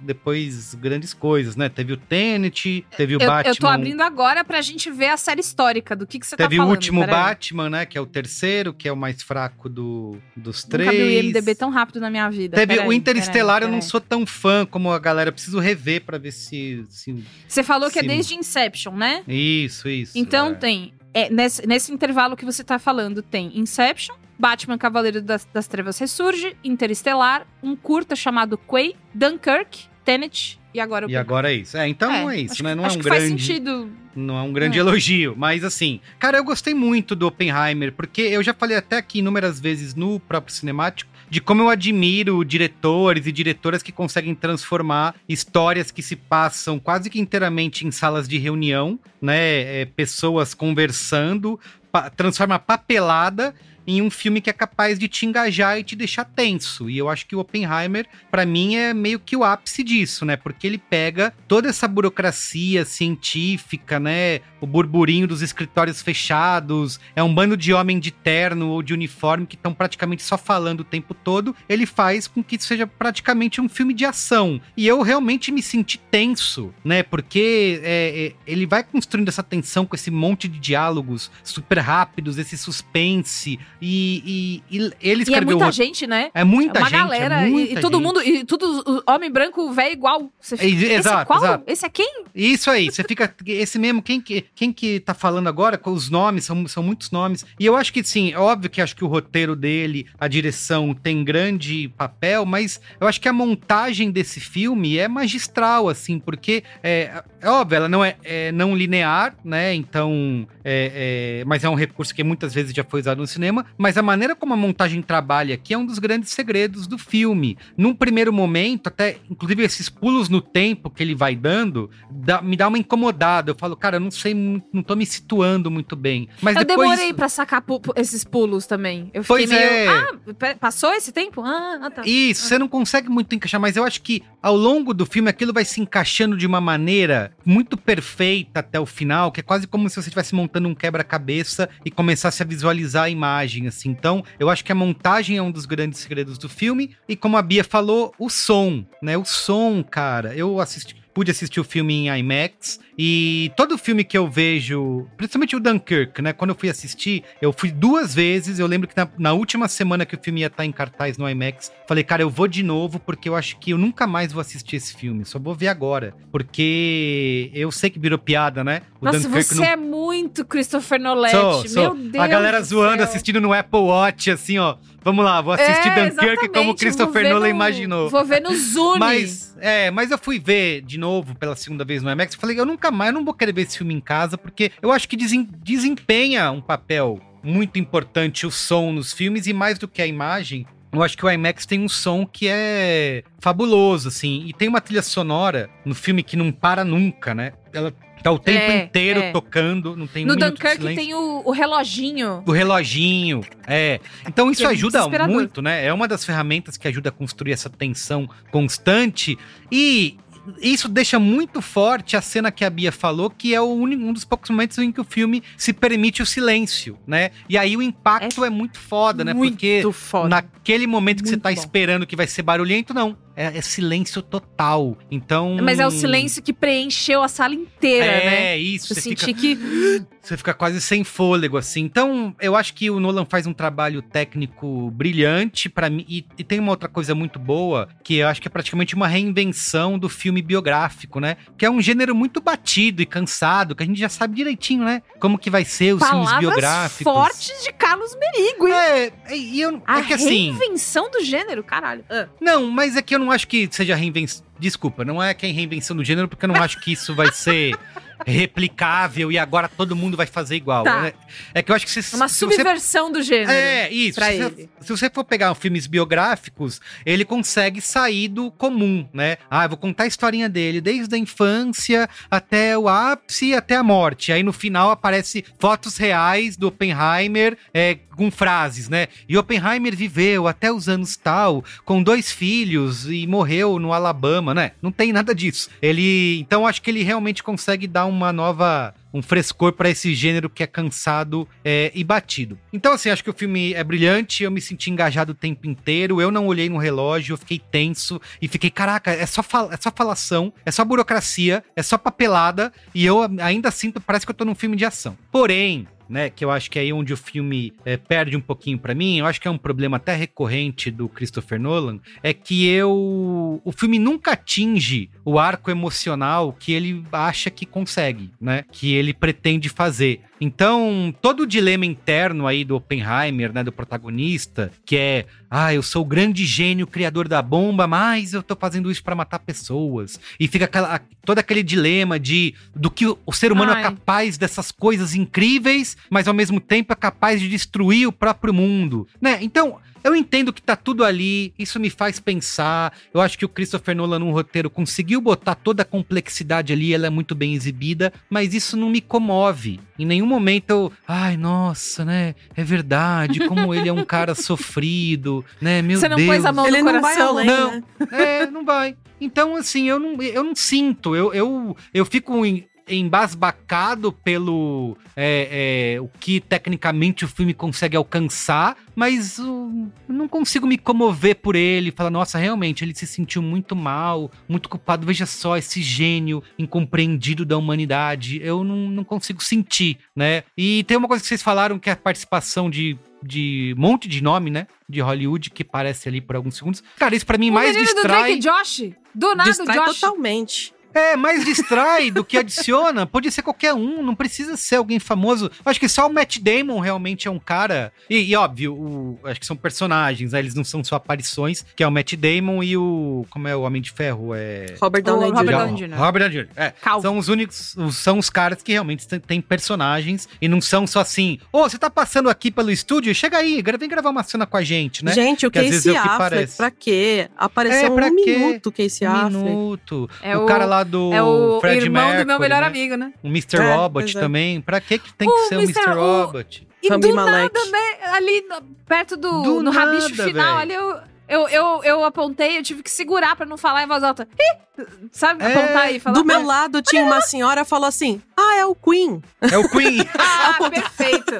[0.00, 1.68] depois grandes coisas, né?
[1.68, 3.50] Teve o Tenet, teve o eu, Batman.
[3.50, 6.50] eu tô abrindo agora pra gente ver a série histórica do que, que você Teve
[6.50, 6.68] tá falando.
[6.68, 7.14] o último peraí.
[7.14, 7.84] Batman, né?
[7.86, 10.90] Que é o terceiro, que é o mais fraco do, dos Nunca três.
[10.90, 12.56] vi o IMDB tão rápido na minha vida.
[12.56, 15.32] Teve Peraí, o Interestelar, eu não sou tão fã como a galera.
[15.32, 16.84] Preciso rever pra ver se.
[16.88, 19.22] se- Você falou que é desde Inception, né?
[19.26, 20.12] Isso, isso.
[20.16, 20.54] Então é.
[20.54, 20.92] tem.
[21.12, 25.98] é, nesse, nesse intervalo que você tá falando, tem Inception, Batman Cavaleiro das, das Trevas
[25.98, 31.76] Ressurge, Interestelar, um curta chamado Quay, Dunkirk, Tenet e agora o E agora é isso.
[31.76, 32.74] É, então é, isso, acho né?
[32.74, 33.42] Não é um que faz grande.
[33.42, 33.90] sentido.
[34.16, 34.80] Não é um grande É.
[34.80, 39.18] elogio, mas assim, cara, eu gostei muito do Oppenheimer, porque eu já falei até aqui
[39.20, 45.14] inúmeras vezes no próprio cinemático de como eu admiro diretores e diretoras que conseguem transformar
[45.28, 49.82] histórias que se passam quase que inteiramente em salas de reunião, né?
[49.82, 51.58] é, pessoas conversando,
[51.92, 53.54] pa- transforma papelada
[53.86, 56.88] em um filme que é capaz de te engajar e te deixar tenso.
[56.88, 60.36] E eu acho que o Oppenheimer, pra mim, é meio que o ápice disso, né?
[60.36, 64.40] Porque ele pega toda essa burocracia científica, né?
[64.60, 69.46] O burburinho dos escritórios fechados, é um bando de homem de terno ou de uniforme
[69.46, 71.54] que estão praticamente só falando o tempo todo.
[71.68, 74.60] Ele faz com que seja praticamente um filme de ação.
[74.76, 77.02] E eu realmente me senti tenso, né?
[77.02, 82.38] Porque é, é, ele vai construindo essa tensão com esse monte de diálogos super rápidos,
[82.38, 83.58] esse suspense.
[83.80, 86.30] E, e- e ele E é escreveu muita gente, né?
[86.34, 87.42] É muita uma gente, galera.
[87.42, 88.02] é e- muita e, todo gente.
[88.06, 88.22] mundo.
[88.22, 89.02] E tudo.
[89.08, 90.30] Homem branco, velho, igual.
[90.40, 91.38] Você fica, É, Esse exato, é qual?
[91.44, 91.64] exato.
[91.66, 92.24] Esse é quem?
[92.34, 93.34] Isso aí, você fica.
[93.46, 95.80] Esse mesmo, quem que, quem que tá falando agora?
[95.86, 97.44] Os nomes, são, são muitos nomes.
[97.58, 100.94] E eu acho que, sim, é óbvio que acho que o roteiro dele, a direção,
[100.94, 106.62] tem grande papel, mas eu acho que a montagem desse filme é magistral, assim, porque
[106.82, 109.74] é, é óbvio, ela não é, é não linear, né?
[109.74, 110.46] Então.
[110.62, 113.64] é- é- mas é um recurso que muitas vezes já foi usado no cinema.
[113.78, 117.56] Mas a maneira como a montagem trabalha aqui é um dos grandes segredos do filme.
[117.78, 122.56] Num primeiro momento, até, inclusive, esses pulos no tempo que ele vai dando, dá- me
[122.56, 123.50] dá uma incomodada.
[123.50, 126.28] Eu falo, cara, eu não sei, não tô me situando muito bem.
[126.42, 126.90] Mas eu depois.
[126.90, 129.10] demorei pra sacar pu- esses pulos também.
[129.14, 129.70] Eu Pois fiquei meio.
[129.70, 129.88] é.
[129.88, 131.40] Ah, passou esse tempo?
[131.42, 132.02] Ah, ah, tá.
[132.04, 135.52] Isso, você não consegue muito encaixar, mas eu acho que ao longo do filme aquilo
[135.54, 139.88] vai se encaixando de uma maneira muito perfeita até o final, que é quase como
[139.88, 143.90] se você estivesse montando um quebra-cabeça e começasse a visualizar a imagem, assim.
[143.90, 147.36] Então, eu acho que a montagem é um dos grandes segredos do filme, e como
[147.36, 149.16] a Bia falou, o som, né?
[149.16, 150.34] O som, cara.
[150.34, 155.54] Eu assisti, pude assistir o filme em IMAX, e todo filme que eu vejo, principalmente
[155.54, 156.32] o Dunkirk, né?
[156.32, 158.58] Quando eu fui assistir, eu fui duas vezes.
[158.58, 161.28] Eu lembro que na, na última semana que o filme ia estar em cartaz no
[161.28, 164.40] IMAX, falei, cara, eu vou de novo, porque eu acho que eu nunca mais vou
[164.40, 165.26] assistir esse filme.
[165.26, 166.14] Só vou ver agora.
[166.32, 168.80] Porque eu sei que virou piada, né?
[168.98, 171.28] O Nossa, Dunkirk você não- é muito Christopher Nolan.
[171.30, 172.14] Meu Deus.
[172.18, 173.04] A galera do zoando, céu.
[173.04, 174.76] assistindo no Apple Watch, assim, ó.
[175.02, 178.10] Vamos lá, vou assistir É, Dunkirk como Christopher Nolan no- imaginou.
[178.10, 178.98] Vou ver no Zune.
[178.98, 182.34] Mas, é, mas eu fui ver de novo pela segunda vez no IMAX.
[182.34, 184.92] Falei, eu nunca mais, eu não vou querer ver esse filme em casa, porque eu
[184.92, 189.88] acho que desem- desempenha um papel muito importante o som nos filmes e mais do
[189.88, 190.66] que a imagem.
[190.92, 194.44] Eu acho que o IMAX tem um som que é fabuloso, assim.
[194.46, 197.52] E tem uma trilha sonora no filme que não para nunca, né?
[197.72, 199.32] Ela tá o tempo É, inteiro é.
[199.32, 202.42] tocando, não tem No Dunkirk tem o, o reloginho.
[202.46, 204.00] O reloginho, é.
[204.26, 205.86] Então isso é ajuda muito, né?
[205.86, 209.38] É uma das ferramentas que ajuda a construir essa tensão constante
[209.70, 210.18] e
[210.60, 214.12] isso deixa muito forte a cena que a Bia falou, que é o único, um
[214.12, 217.30] dos poucos momentos em que o filme se permite o silêncio, né?
[217.48, 219.32] E aí o impacto é, muito foda, né?
[219.32, 220.28] Muito Porque foda.
[220.28, 221.54] naquele momento que você Muito tá bom.
[221.58, 223.16] esperando que vai ser barulhento, não.
[223.36, 224.96] É, é silêncio total.
[225.10, 225.56] Então.
[225.62, 228.58] Mas é o silêncio que preencheu a sala inteira, É, né?
[228.58, 228.92] isso.
[228.92, 229.54] Eu Você senti fica, que.
[230.20, 231.80] você fica quase sem fôlego, assim.
[231.82, 236.04] Então, eu acho que o Nolan faz um trabalho técnico brilhante para mim.
[236.08, 239.06] E, e tem uma outra coisa muito boa, que eu acho que é praticamente uma
[239.08, 241.36] reinvenção do filme biográfico, né?
[241.56, 245.02] Que é um gênero muito batido e cansado, que a gente já sabe direitinho, né?
[245.18, 247.04] Como que vai ser os filmes Palavras biográficos.
[247.12, 248.74] fortes de Carlos Merigo, hein?
[248.74, 250.52] É, é, e eu, A é que assim.
[250.52, 252.04] reinvenção do gênero, caralho.
[252.10, 252.28] Ah.
[252.40, 254.44] Não, mas é que eu não acho que seja reinvenção.
[254.58, 257.32] Desculpa, não é que é reinvenção do gênero, porque eu não acho que isso vai
[257.32, 257.78] ser
[258.26, 260.84] replicável e agora todo mundo vai fazer igual.
[260.84, 261.02] Tá.
[261.02, 261.12] né?
[261.54, 263.50] É que eu acho que se, Uma se você subversão do gênero.
[263.50, 264.20] É, isso.
[264.20, 269.36] Se você, se você for pegar filmes biográficos, ele consegue sair do comum, né?
[269.50, 273.82] Ah, eu vou contar a historinha dele desde a infância até o ápice, até a
[273.82, 274.32] morte.
[274.32, 279.08] Aí no final aparece fotos reais do Oppenheimer é, com frases, né?
[279.28, 284.72] E Oppenheimer viveu até os anos tal, com dois filhos e morreu no Alabama, né?
[284.82, 285.70] Não tem nada disso.
[285.80, 290.48] Ele, então acho que ele realmente consegue dar uma nova um frescor pra esse gênero
[290.48, 292.58] que é cansado é, e batido.
[292.72, 296.20] Então, assim, acho que o filme é brilhante, eu me senti engajado o tempo inteiro,
[296.20, 299.90] eu não olhei no relógio, eu fiquei tenso e fiquei, caraca, é só, é só
[299.94, 304.44] falação, é só burocracia, é só papelada, e eu ainda sinto, parece que eu tô
[304.44, 305.16] num filme de ação.
[305.32, 308.78] Porém, né, que eu acho que é aí onde o filme é, perde um pouquinho
[308.78, 312.68] pra mim, eu acho que é um problema até recorrente do Christopher Nolan, é que
[312.68, 318.92] eu o filme nunca atinge o arco emocional que ele acha que consegue, né, que
[318.92, 320.20] ele pretende fazer.
[320.40, 325.82] Então, todo o dilema interno aí do Oppenheimer, né, do protagonista, que é, ah, eu
[325.82, 330.18] sou o grande gênio criador da bomba, mas eu tô fazendo isso pra matar pessoas.
[330.38, 333.82] E fica aquela, todo aquele dilema de do que o, ser humano é Ai.
[333.82, 339.06] capaz dessas coisas incríveis, mas ao mesmo tempo é capaz de destruir o próprio mundo,
[339.20, 339.38] né?
[339.42, 342.94] Então, eu entendo que tá tudo ali, isso me faz pensar.
[343.12, 347.06] Eu acho que o Christopher Nolan no roteiro conseguiu botar toda a complexidade ali, ela
[347.06, 349.78] é muito bem exibida, mas isso não me comove.
[349.98, 352.34] Em nenhum momento eu, ai, nossa, né?
[352.56, 354.34] É verdade, como ele é um cara
[354.80, 355.82] sofrido, né?
[355.82, 356.28] Meu Você não Deus.
[356.30, 357.28] pôs a mão Ele no não vai coração.
[357.38, 357.70] além, Não.
[357.72, 357.82] né?
[358.10, 358.96] É, não vai.
[359.20, 361.14] Então, assim, eu não, eu não sinto.
[361.14, 362.64] Eu, eu, eu fico em-
[362.96, 370.28] embasbacado pelo é, é, o que tecnicamente o filme consegue alcançar, mas uh, eu não
[370.28, 371.90] consigo me comover por ele.
[371.90, 375.06] Falar, nossa, realmente, ele se sentiu muito mal, muito culpado.
[375.06, 378.40] Veja só esse gênio incompreendido da humanidade.
[378.42, 380.44] Eu não, não consigo sentir, né?
[380.56, 384.08] E tem uma coisa que vocês falaram que é a participação de de um monte
[384.08, 384.66] de nome, né?
[384.88, 386.82] De Hollywood que aparece ali por alguns segundos.
[386.98, 388.38] Cara, isso pra mim O mais menino do distrai.
[388.38, 388.92] Drake Josh.
[389.14, 390.00] Do nada, Distrai Josh.
[390.00, 390.72] totalmente.
[390.94, 393.06] É, mais distrai do que adiciona.
[393.06, 395.50] Pode ser qualquer um, não precisa ser alguém famoso.
[395.64, 397.92] Acho que só o Matt Damon realmente é um cara.
[398.08, 400.38] E, e, óbvio, o- acho que são personagens, né?
[400.38, 403.24] Eles não são só aparições, que é o Matt Damon e o.
[403.30, 404.34] Como é o Homem de Ferro?
[404.34, 404.66] É.
[404.80, 405.94] Robert Downey O Robert Jr.
[405.96, 406.48] Robert Downey Jr.
[406.56, 406.72] É.
[407.00, 407.76] São os únicos.
[407.76, 411.38] os- São os caras que realmente têm- personagens e não são só assim.
[411.52, 413.14] Ô, você tá passando aqui pelo estúdio?
[413.14, 415.12] Chega aí, vem gravar uma cena com a gente, né?
[415.12, 416.56] Gente, o Que às vezes é Casey o que Affleck, parece.
[416.56, 417.28] pra quê?
[417.36, 418.36] Apareceu É, pra um quê?
[418.36, 419.34] minuto, Casey Um Affleck.
[419.44, 420.10] minuto.
[420.22, 422.66] É o, o- cara lá do É o Fred irmão do meu Mercury, melhor né?
[422.66, 423.12] amigo, né?
[423.22, 423.56] O Mr.
[423.58, 424.20] É, Robot é.
[424.20, 424.60] também.
[424.60, 425.78] Pra que que tem O que ser o Mr.
[425.80, 425.90] Mr.
[425.98, 426.66] o- Robot?
[426.82, 427.54] E Rami do Malek.
[427.54, 428.12] nada, né?
[428.14, 428.44] Ali
[428.88, 430.62] perto do, Do no rabicho nada, final, véi.
[430.62, 430.96] ali eu,
[431.28, 434.26] eu, eu, eu apontei, eu tive que segurar pra não falar em voz alta.
[434.38, 434.82] Ih!
[435.12, 435.44] Sabe?
[435.44, 436.14] É, apontar e falar.
[436.14, 439.22] Do meu lado tinha uma senhora falou assim: Ah, é o Queen.
[439.42, 439.98] É o Queen.
[440.18, 441.36] Ah, perfeito.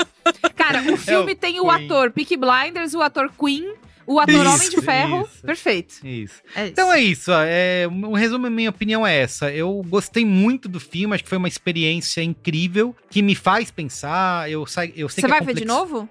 [0.54, 1.86] Cara, o filme É o tem o Queen.
[1.86, 3.72] ator Peaky Blinders, o ator Queen,
[4.12, 5.22] o ator Isso, Homem de Ferro.
[5.30, 5.42] isso.
[5.42, 5.94] Perfeito.
[6.06, 6.34] Isso.
[6.56, 6.72] É isso.
[6.72, 7.30] Então é isso.
[7.32, 9.50] É, um resumo, a minha opinião é essa.
[9.52, 14.50] Eu gostei muito do filme, acho que foi uma experiência incrível que me faz pensar.
[14.50, 16.08] Eu, sa- eu sei Você que a vai ver de novo?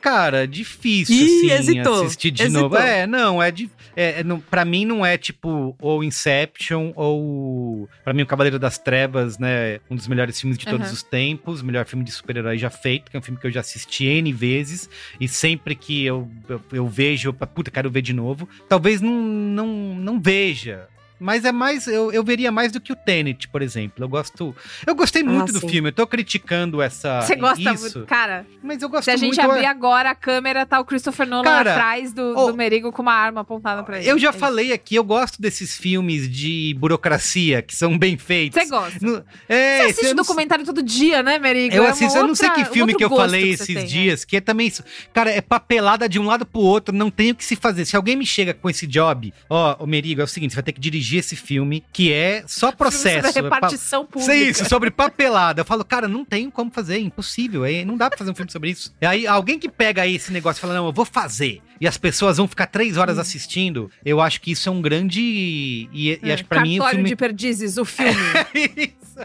[0.00, 2.62] Cara, difícil, Ih, assim, hesitou, assistir de hesitou.
[2.62, 2.76] novo.
[2.76, 7.88] É, não, é, de, é, é não, pra mim não é tipo ou Inception ou...
[8.04, 10.92] Pra mim o Cavaleiro das Trevas, né, um dos melhores filmes de todos Uhum.
[10.94, 13.50] os tempos, o melhor filme de super-herói já feito, que é um filme que eu
[13.50, 14.88] já assisti N vezes,
[15.20, 18.48] e sempre que eu, eu, eu vejo, eu, puta, quero ver de novo.
[18.68, 20.86] Talvez não, não, não veja,
[21.20, 21.86] Mas é mais.
[21.86, 24.04] Eu, eu veria mais do que o Tenet, por exemplo.
[24.04, 24.54] Eu gosto.
[24.86, 25.68] Eu gostei muito Ah, do sim.
[25.68, 25.88] filme.
[25.88, 27.20] Eu tô criticando essa.
[27.22, 28.06] Você gosta isso, muito.
[28.06, 29.50] Cara, Mas eu gosto se a gente muito.
[29.50, 33.02] abrir agora a câmera, tá o Christopher Nolan Cara, atrás do, oh, do Merigo com
[33.02, 34.08] uma arma apontada pra ele.
[34.08, 34.38] Eu já É isso.
[34.38, 38.60] falei aqui, eu gosto desses filmes de burocracia que são bem feitos.
[38.62, 38.98] Você gosta.
[39.04, 41.74] No- é, Você eu assiste não documentário todo dia, né, Merigo?
[41.74, 43.76] Eu É assisto, eu não sei outra- que filme que eu falei que esses tem,
[43.76, 43.82] né?
[43.84, 44.84] dias, que é também isso.
[45.12, 47.84] Cara, é papelada de um lado pro outro, não tem o que se fazer.
[47.84, 50.62] Se alguém me chega com esse job, ó, ô Merigo, é o seguinte, você vai
[50.64, 53.28] ter que dirigir esse filme, que é só processo.
[53.28, 54.32] Sobre é pa- repartição pública.
[54.32, 55.60] Sei isso, sobre papelada.
[55.60, 57.64] Eu falo, cara, não tem como fazer, é impossível.
[57.64, 58.94] É, não dá pra fazer um filme sobre isso.
[59.00, 61.86] E aí, alguém que pega aí esse negócio e fala, não, eu vou fazer, e
[61.88, 63.20] as pessoas vão ficar três horas Hum.
[63.20, 65.20] assistindo, eu acho que isso é um grande.
[65.20, 67.08] E, e É, acho que pra mim o Cartório filme.
[67.10, 68.12] de Perdizes, o filme.
[68.76, 69.18] isso.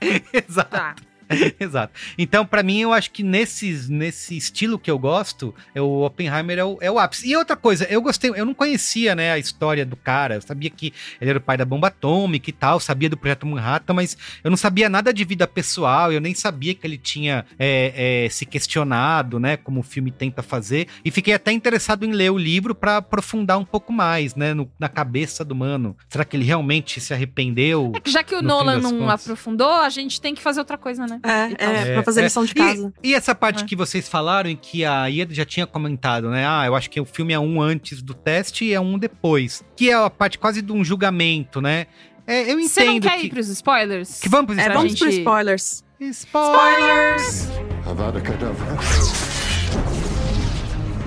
[0.48, 0.70] Exato.
[0.70, 0.94] tá.
[1.60, 1.92] Exato.
[2.16, 6.58] Então, pra mim, eu acho que nesses, nesse estilo que eu gosto, é o Oppenheimer
[6.58, 7.28] é o, é o ápice.
[7.28, 10.36] E outra coisa, eu gostei, eu não conhecia, né, a história do cara.
[10.36, 13.46] Eu sabia que ele era o pai da bomba atômica e tal, sabia do projeto
[13.46, 17.44] Manhattan, mas eu não sabia nada de vida pessoal, eu nem sabia que ele tinha
[17.58, 20.88] é, é, se questionado, né, como o filme tenta fazer.
[21.04, 24.70] E fiquei até interessado em ler o livro pra aprofundar um pouco mais, né, no-
[24.78, 25.96] na cabeça do mano.
[26.08, 27.92] Será que ele realmente se arrependeu?
[27.94, 29.22] É que já que o Nolan não contas.
[29.22, 31.17] aprofundou, a gente tem que fazer outra coisa, né?
[31.22, 32.92] É, Então, é, pra fazer lição de casa.
[33.02, 33.66] E, e essa parte É.
[33.66, 36.46] que vocês falaram, em que a Ieda já tinha comentado, né?
[36.46, 39.64] Ah, eu acho que o filme é um antes do teste e é um depois.
[39.76, 41.86] Que é a parte quase de um julgamento, né?
[42.26, 44.20] É, eu Você não entendo quer que, ir pros spoilers?
[44.20, 45.84] que vamos pros É, pra vamos gente- pros spoilers.
[46.00, 47.48] Spoilers!
[47.86, 48.76] Avada Kedavra.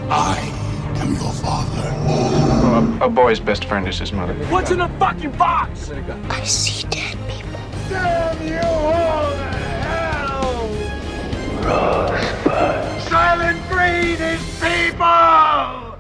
[0.10, 0.38] I
[1.02, 1.92] am your father.
[3.02, 4.36] A, a boy's best friend is his mother.
[6.30, 7.60] I see dead people.
[13.10, 15.91] Silent Breed is people!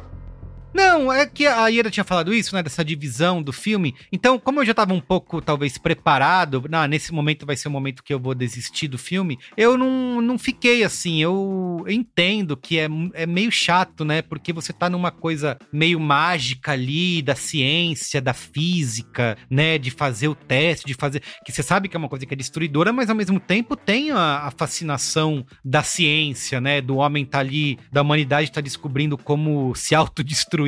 [0.73, 2.63] Não, é que a Ieda tinha falado isso, né?
[2.63, 3.93] Dessa divisão do filme.
[4.11, 7.71] Então, como eu já tava um pouco, talvez, preparado, não, nesse momento vai ser o
[7.71, 11.21] momento que eu vou desistir do filme, eu não, não fiquei assim.
[11.21, 14.21] Eu entendo que é, é meio chato, né?
[14.21, 19.77] Porque você tá numa coisa meio mágica ali, da ciência, da física, né?
[19.77, 21.21] De fazer o teste, de fazer.
[21.45, 24.11] Que você sabe que é uma coisa que é destruidora, mas ao mesmo tempo tem
[24.11, 26.79] a, a fascinação da ciência, né?
[26.79, 30.60] Do homem tá ali, da humanidade tá descobrindo como se autodestruir.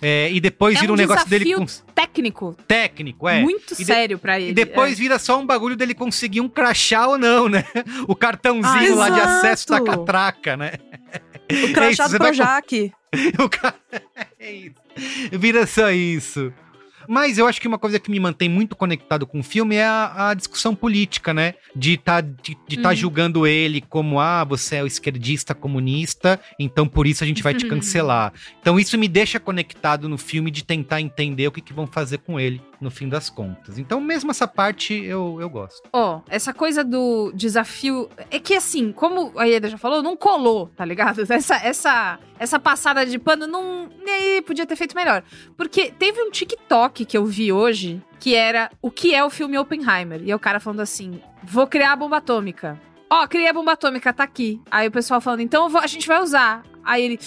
[0.00, 3.40] É, e depois É vira um um negócio dele com técnico técnico, é.
[3.40, 4.50] muito de- sério pra ele.
[4.50, 4.94] E depois é.
[4.96, 7.64] vira só um bagulho dele conseguir um crachá ou não, né?
[8.06, 9.28] O cartãozinho Ah, lá de exato.
[9.38, 10.72] acesso da catraca, né?
[11.50, 12.92] O crachá isso, você do vai Projac.
[13.42, 13.74] O cara...
[14.38, 14.74] É isso.
[15.32, 16.52] Vira só isso.
[17.08, 19.84] Mas eu acho que uma coisa que me mantém muito conectado com o filme é
[19.84, 21.54] a, a discussão política, né?
[21.74, 22.94] De tá, de, de tá Uhum.
[22.96, 27.54] julgando ele como, ah, você é o esquerdista comunista, então por isso a gente vai
[27.54, 28.32] te cancelar.
[28.60, 32.18] Então isso me deixa conectado no filme de tentar entender o que, que vão fazer
[32.18, 33.78] com ele no fim das contas.
[33.78, 35.82] Então mesmo essa parte eu, eu gosto.
[35.92, 38.08] Ó, essa coisa do desafio.
[38.30, 41.20] É que assim, como a Ieda já falou, não colou, tá ligado?
[41.30, 43.88] Essa, essa, essa passada de pano não.
[44.06, 45.22] Ih, podia ter feito melhor.
[45.56, 49.58] Porque teve um TikTok que eu vi hoje que era o que é o filme
[49.58, 50.20] Oppenheimer.
[50.22, 52.80] E é o cara falando assim: vou criar a bomba atômica.
[53.10, 54.60] Ó, criei a bomba atômica, tá aqui.
[54.70, 56.62] Aí o pessoal falando, então vou- a gente vai usar.
[56.84, 57.18] Aí ele.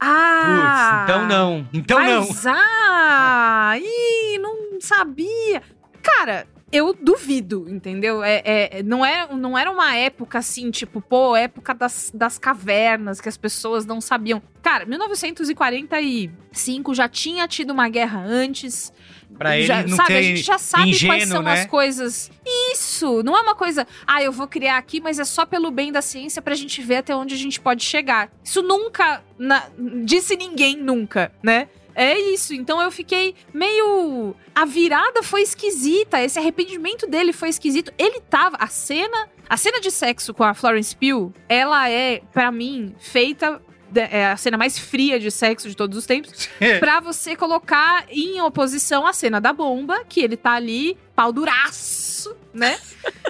[0.00, 1.04] Ah!
[1.06, 1.68] Putz, então não.
[1.72, 2.22] Então vai não.
[2.22, 3.78] usar?
[3.80, 5.62] Ih, não sabia.
[6.02, 8.22] Cara, eu duvido, entendeu?
[8.22, 13.20] É, é- não, é, não era uma época assim, tipo, pô, época das, das cavernas,
[13.20, 14.42] que as pessoas não sabiam.
[14.62, 18.92] Cara, 1945 já tinha tido uma guerra antes.
[19.36, 21.52] Pra ele já, não sabe, a gente já sabe quais ingênuo, são né?
[21.52, 22.30] as coisas.
[22.72, 25.92] Isso, não é uma coisa, ah, eu vou criar aqui, mas é só pelo bem
[25.92, 28.30] da ciência pra gente ver até onde a gente pode chegar.
[28.42, 29.68] Isso nunca na-
[30.04, 31.68] disse ninguém nunca, né?
[31.96, 34.36] É isso, então eu fiquei meio.
[34.54, 37.90] A virada foi esquisita, esse arrependimento dele foi esquisito.
[37.96, 38.58] Ele tava.
[38.60, 39.28] A cena.
[39.48, 43.62] A cena de sexo com a Florence Pugh, ela é, pra mim, feita.
[43.94, 48.42] É a cena mais fria de sexo de todos os tempos pra você colocar em
[48.42, 51.72] oposição a cena da bomba, que ele tá ali, pau duraço,
[52.52, 52.78] né?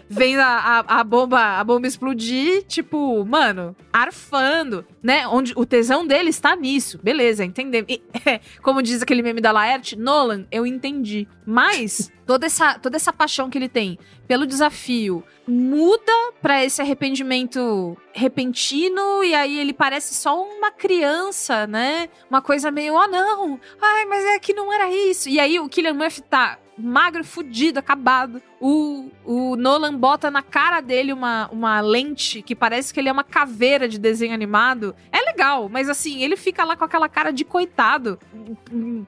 [0.09, 5.27] Vendo a, a, a bomba, a bomba explodir, tipo, mano, arfando, né?
[5.27, 6.99] Onde o tesão dele está nisso.
[7.03, 7.91] Beleza, entendemos.
[7.91, 8.03] E,
[8.63, 11.27] como diz aquele meme da Laerte, Nolan, eu entendi.
[11.45, 17.97] Mas toda essa, toda essa paixão que ele tem pelo desafio muda pra esse arrependimento
[18.13, 22.09] repentino e aí ele parece só uma criança, né?
[22.29, 25.29] Uma coisa meio, ah, não, ai, mas é que não era isso.
[25.29, 28.43] E aí o Killian Murphy tá magro, fudido, acabado.
[28.61, 33.13] O, o Nolan bota na cara dele uma, uma lente que parece que ele é
[33.13, 34.95] uma caveira de desenho animado.
[35.11, 38.19] É legal, mas assim, ele fica lá com aquela cara de coitado,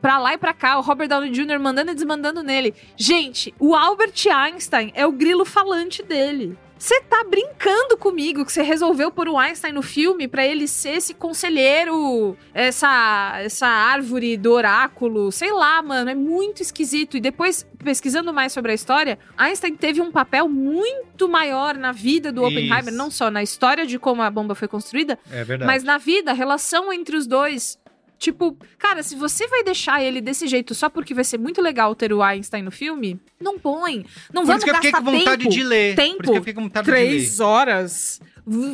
[0.00, 1.58] pra lá e pra cá, o Robert Downey Jr.
[1.60, 2.74] mandando e desmandando nele.
[2.96, 6.56] Gente, o Albert Einstein é o grilo falante dele.
[6.78, 10.90] Você tá brincando comigo que você resolveu pôr o Einstein no filme para ele ser
[10.90, 17.16] esse conselheiro, essa, essa árvore do oráculo, sei lá, mano, é muito esquisito.
[17.16, 22.30] E depois, pesquisando mais sobre a história, Einstein teve um papel muito maior na vida
[22.30, 22.96] do Oppenheimer, Isso.
[22.96, 26.34] não só na história de como a bomba foi construída, É mas na vida, a
[26.34, 27.76] relação entre os dois.
[28.18, 31.94] Tipo, cara, se você vai deixar ele desse jeito só porque vai ser muito legal
[31.94, 34.04] ter o Einstein no filme, não põe.
[34.32, 35.54] Não Por vamos isso que eu fiquei gastar com vontade tempo.
[35.54, 35.94] de ler.
[35.94, 36.16] Tempo.
[36.16, 37.06] Por isso que eu fiquei com vontade de ler.
[37.06, 38.20] Três horas.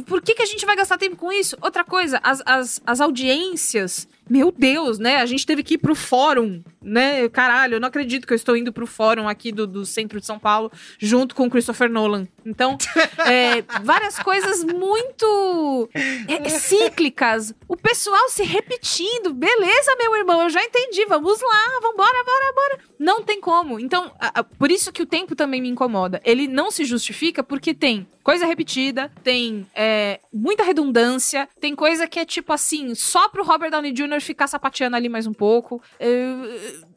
[0.07, 1.57] Por que, que a gente vai gastar tempo com isso?
[1.61, 4.07] Outra coisa, as, as, as audiências.
[4.29, 5.17] Meu Deus, né?
[5.17, 7.29] A gente teve que ir pro fórum, né?
[7.29, 10.25] Caralho, eu não acredito que eu estou indo pro fórum aqui do, do centro de
[10.25, 12.27] São Paulo, junto com o Christopher Nolan.
[12.47, 12.79] Então,
[13.31, 15.91] é, várias coisas muito
[16.27, 17.53] é, cíclicas.
[17.69, 19.35] O pessoal se repetindo.
[19.35, 21.05] Beleza, meu irmão, eu já entendi.
[21.07, 22.79] Vamos lá, vambora, bora, bora.
[22.99, 23.79] Não tem como.
[23.79, 26.21] Então, a- a- por isso que o tempo também me incomoda.
[26.25, 32.19] Ele não se justifica porque tem coisa repetida, tem é, muita redundância, tem coisa que
[32.19, 34.21] é tipo assim, só pro Robert Downey Jr.
[34.21, 35.81] ficar sapateando ali mais um pouco.
[36.01, 36.09] Eu,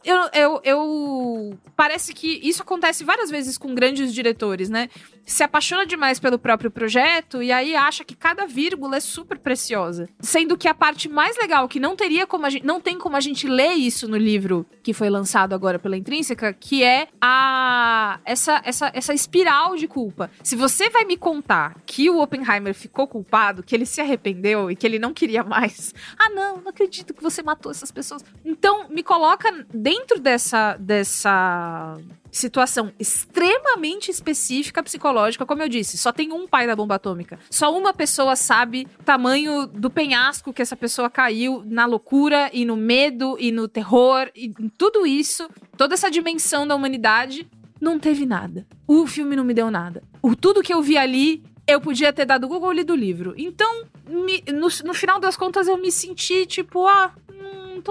[0.07, 4.89] eu, eu, eu- Parece que isso acontece várias vezes com grandes diretores, né?
[5.25, 10.07] Se apaixona demais pelo próprio projeto e aí acha que cada vírgula é super preciosa.
[10.19, 12.65] Sendo que a parte mais legal, que não teria como a gente.
[12.65, 16.51] Não tem como a gente ler isso no livro que foi lançado agora pela Intrínseca,
[16.53, 18.19] que é a.
[18.25, 20.31] essa, essa, essa espiral de culpa.
[20.41, 24.75] Se você vai me contar que o Oppenheimer ficou culpado, que ele se arrependeu e
[24.75, 25.93] que ele não queria mais.
[26.17, 28.23] Ah, não, não acredito que você matou essas pessoas.
[28.45, 30.75] Então, me coloca dentro dessa.
[30.79, 31.97] dessa
[32.29, 37.39] situação extremamente específica psicológica, como eu disse, só tem um pai da bomba atômica.
[37.49, 42.63] Só uma pessoa sabe o tamanho do penhasco que essa pessoa caiu na loucura e
[42.65, 47.47] no medo e no terror e tudo isso, toda essa dimensão da humanidade,
[47.81, 48.67] não teve nada.
[48.85, 50.03] O filme não me deu nada.
[50.21, 53.33] O tudo que eu vi ali eu podia ter dado Google lido o livro.
[53.37, 57.11] Então, me- no, no final das contas, eu me senti tipo, ah,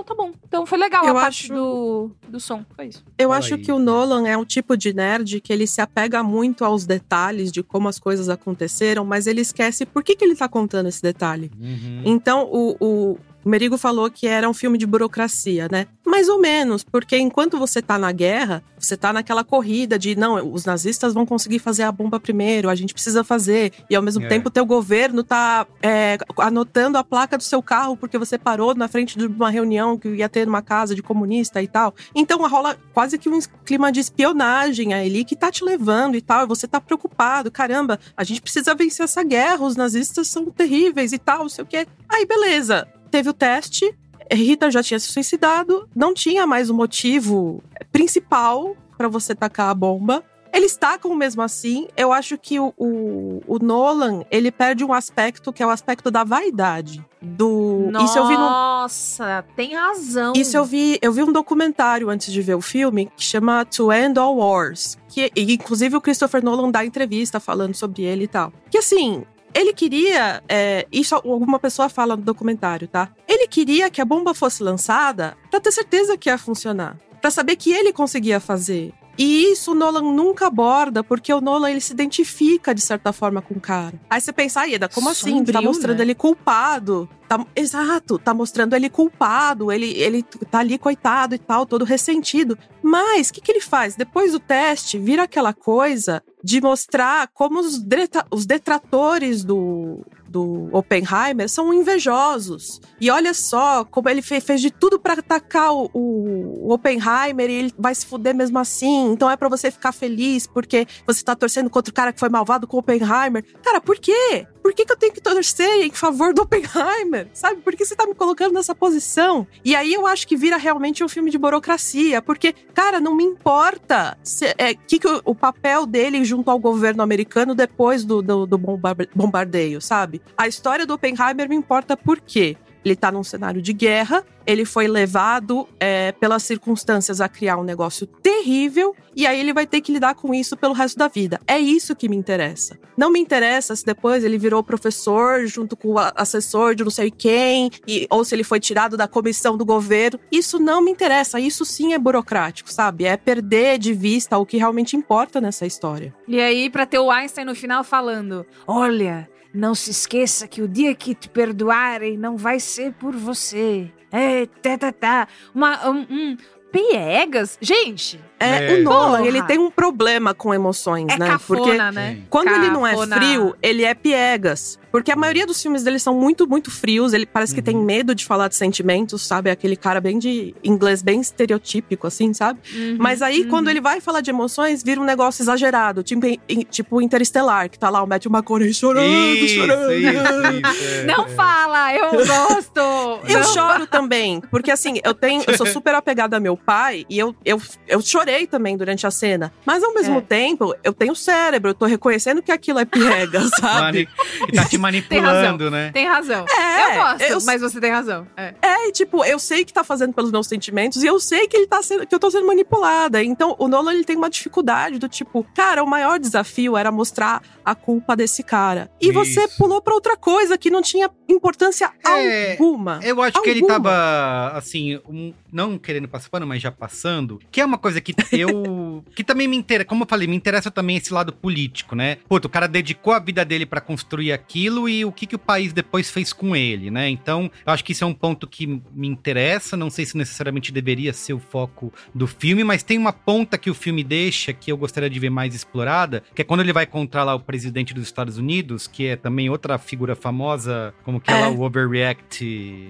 [0.01, 0.33] então tá bom.
[0.47, 2.65] Então foi legal Eu a parte acho- do, do som.
[2.75, 3.03] Foi isso.
[3.19, 3.61] Eu Fala acho aí.
[3.63, 7.51] que o Nolan é um tipo de nerd que ele se apega muito aos detalhes
[7.51, 11.03] de como as coisas aconteceram, mas ele esquece por que, que ele tá contando esse
[11.03, 11.51] detalhe.
[11.59, 12.03] Uhum.
[12.05, 13.19] Então, o, o
[13.49, 15.87] Merigo falou que era um filme de burocracia, né?
[16.05, 20.53] Mais ou menos, porque enquanto você tá na guerra, você tá naquela corrida de não,
[20.53, 23.73] os nazistas vão conseguir fazer a bomba primeiro, a gente precisa fazer.
[23.91, 24.29] E ao mesmo É.
[24.29, 28.75] tempo, o teu governo tá é, anotando a placa do seu carro porque você parou
[28.75, 31.95] na frente de uma reunião que ia ter numa casa de comunista e tal.
[32.15, 36.45] Então rola quase que um clima de espionagem ali que tá te levando e tal.
[36.45, 41.13] E você tá preocupado, caramba, a gente precisa vencer essa guerra, os nazistas são terríveis
[41.13, 41.87] e tal, não sei o quê.
[42.09, 42.87] Aí, beleza.
[43.17, 43.97] Teve o teste,
[44.31, 49.75] Rita já tinha se suicidado, não tinha mais o motivo principal pra você tacar a
[49.75, 50.23] bomba.
[50.53, 51.89] Eles tacam mesmo assim.
[51.97, 56.11] Eu acho que o, o, o Nolan, ele perde um aspecto que é o aspecto
[56.11, 57.03] da vaidade.
[57.23, 57.89] Do.
[57.91, 60.33] Nossa, Isso eu vi no, tem razão.
[60.37, 63.91] isso eu vi, eu vi um documentário antes de ver o filme que chama To
[63.91, 68.29] End All Wars, que e, inclusive o Christopher Nolan dá entrevista falando sobre ele e
[68.29, 68.53] tal.
[68.71, 69.25] Que assim,
[69.57, 73.11] ele queria, é, isso alguma pessoa fala no documentário, tá?
[73.27, 77.57] Ele queria que a bomba fosse lançada pra ter certeza que ia funcionar, Pra saber
[77.57, 78.93] que ele conseguia fazer.
[79.19, 83.41] E isso o Nolan nunca aborda, porque o Nolan ele se identifica de certa forma
[83.41, 83.95] com o cara.
[84.11, 85.43] Aí você pensa, ah, Ieda, como assim?
[85.45, 86.05] Tá Sombrio, mostrando né?
[86.05, 87.09] ele culpado.
[87.29, 92.57] Tá- exato, tá mostrando ele culpado, ele, ele tá ali coitado e tal, todo ressentido.
[92.83, 93.97] Mas o que, que ele faz?
[93.97, 97.83] Depois do teste, vira aquela coisa de mostrar como os,
[98.31, 100.05] os detratores do,
[100.37, 102.79] do Oppenheimer são invejosos.
[103.01, 107.55] E olha só como ele fe- fez de tudo pra atacar o, o- Oppenheimer e
[107.55, 109.13] ele vai se fuder mesmo assim.
[109.13, 112.29] Então é pra você ficar feliz porque você tá torcendo contra o cara que foi
[112.29, 113.43] malvado com o Oppenheimer.
[113.63, 114.47] Cara, por quê?
[114.63, 117.29] Por que, que eu tenho que torcer em favor do Oppenheimer?
[117.33, 117.61] Sabe?
[117.63, 119.47] Por que você tá me colocando nessa posição?
[119.65, 123.23] E aí eu acho que vira realmente um filme de burocracia, porque, cara, não me
[123.25, 128.21] importa se, é, que, que o, o papel dele junto ao governo americano depois do,
[128.21, 130.21] do, do bombar- bombardeio, sabe?
[130.37, 132.57] A história do Oppenheimer me importa por quê?
[132.85, 137.65] Ele tá num cenário de guerra, ele foi levado é, pelas circunstâncias a criar um
[137.65, 141.41] negócio terrível, e aí ele vai ter que lidar com isso pelo resto da vida.
[141.49, 142.79] É isso que me interessa.
[142.97, 147.11] Não me interessa se depois ele virou professor junto com o assessor de não sei
[147.11, 150.21] quem, e- ou se ele foi tirado da comissão do governo.
[150.31, 151.41] Isso não me interessa.
[151.41, 153.05] Isso sim é burocrático, sabe?
[153.05, 156.15] É perder de vista o que realmente importa nessa história.
[156.29, 160.69] E aí, pra ter o Einstein no final falando: Olha, Não se esqueça que o
[160.69, 163.91] dia que te perdoarem não vai ser por você.
[164.13, 165.29] É, tá, tá, tá.
[165.55, 166.37] Uma, um, um,
[166.71, 167.57] piegas?
[167.59, 168.75] Gente, É, É.
[168.81, 169.27] o Nolan, Porra.
[169.29, 171.27] ele tem um problema com emoções, é né?
[171.27, 172.19] cafona, Porque né?
[172.29, 173.17] quando ele não é Cafona.
[173.17, 174.79] frio, ele é piegas.
[174.93, 177.13] Porque a maioria dos filmes dele são muito, muito frios.
[177.13, 179.51] Ele parece que tem medo de falar de sentimentos, sabe?
[179.51, 182.61] Aquele cara bem de inglês, bem estereotípico, assim, sabe?
[182.75, 183.49] Uhum, Mas aí, uhum.
[183.49, 186.03] quando ele vai falar de emoções, vira um negócio exagerado.
[186.03, 186.27] Tipo,
[186.71, 189.93] tipo Interestelar, que tá lá o Matthew McConaughey chorando, Isso, chorando.
[189.93, 191.29] isso, isso, é, Não é.
[191.29, 192.81] fala, eu gosto.
[193.29, 197.05] Eu Não choro também, porque assim, eu tenho, eu sou super apegada a meu pai
[197.11, 199.53] e eu, eu, eu chorei também durante a cena.
[199.65, 200.21] Mas ao mesmo É.
[200.21, 203.81] tempo, eu tenho cérebro, eu tô reconhecendo que aquilo é piega, sabe?
[203.81, 204.09] Mani-
[204.47, 205.91] que tá te manipulando, né?
[205.93, 206.45] Tem razão.
[206.49, 208.27] É, eu gosto, eu- mas você tem razão.
[208.37, 208.55] É.
[208.63, 211.57] É, e, tipo, eu sei que tá fazendo pelos meus sentimentos e eu sei que
[211.57, 213.23] ele tá sendo, que eu tô sendo manipulada.
[213.23, 217.43] Então, o Nolan ele tem uma dificuldade do tipo, cara, o maior desafio era mostrar
[217.65, 218.91] a culpa desse cara.
[219.01, 219.57] E você Isso.
[219.59, 223.01] pulou pra outra coisa que não tinha importância É, alguma.
[223.03, 223.75] Eu acho que ele Alguma.
[223.91, 227.41] tava, assim, um- não querendo passar pano, mas já passando.
[227.51, 229.05] Que é uma coisa que eu.
[229.15, 229.85] que também me interessa.
[229.87, 232.19] Como eu falei, me interessa também esse lado político, né?
[232.29, 235.39] Puta, o cara dedicou a vida dele pra construir aquilo e o que, que o
[235.39, 237.09] país depois fez com ele, né?
[237.09, 239.77] Então, eu acho que isso é um ponto que me interessa.
[239.77, 243.71] Não sei se necessariamente deveria ser o foco do filme, mas tem uma ponta que
[243.71, 246.85] o filme deixa que eu gostaria de ver mais explorada, que é quando ele vai
[246.85, 251.31] encontrar lá o presidente dos Estados Unidos, que é também outra figura famosa, como que
[251.31, 251.41] é, É.
[251.41, 252.45] lá o overreact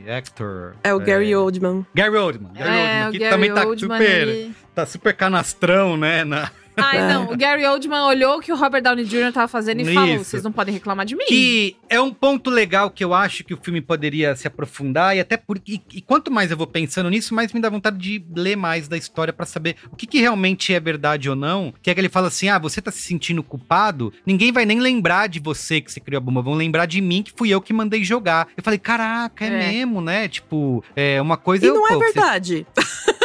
[0.09, 0.75] actor.
[0.83, 1.85] É o Gary Oldman.
[1.95, 2.53] Gary Oldman.
[2.53, 2.73] Gary É,
[3.05, 6.25] Oldman, que Gary também tá Oldman, super, ele- tá super canastrão, né?
[6.25, 6.51] Na...
[6.77, 7.09] Ai, É.
[7.09, 7.27] não.
[7.33, 9.33] O Gary Oldman olhou o que o Robert Downey Jr.
[9.33, 9.95] tava fazendo e Isso.
[9.95, 11.25] falou: vocês não podem reclamar de mim.
[11.27, 15.21] Que é um ponto legal que eu acho que o filme poderia se aprofundar, e
[15.21, 15.73] até porque.
[15.75, 18.89] E, e quanto mais eu vou pensando nisso, mais me dá vontade de ler mais
[18.89, 21.73] da história pra saber o que, que realmente é verdade ou não.
[21.83, 24.79] Que é que ele fala assim: ah, você tá se sentindo culpado, ninguém vai nem
[24.79, 27.61] lembrar de você que você criou a bomba, vão lembrar de mim que fui eu
[27.61, 28.49] que mandei jogar.
[28.57, 29.73] Eu falei, caraca, é, É.
[29.73, 30.29] mesmo, né?
[30.29, 31.67] Tipo, é uma coisa.
[31.67, 32.67] E não é pô, você- verdade.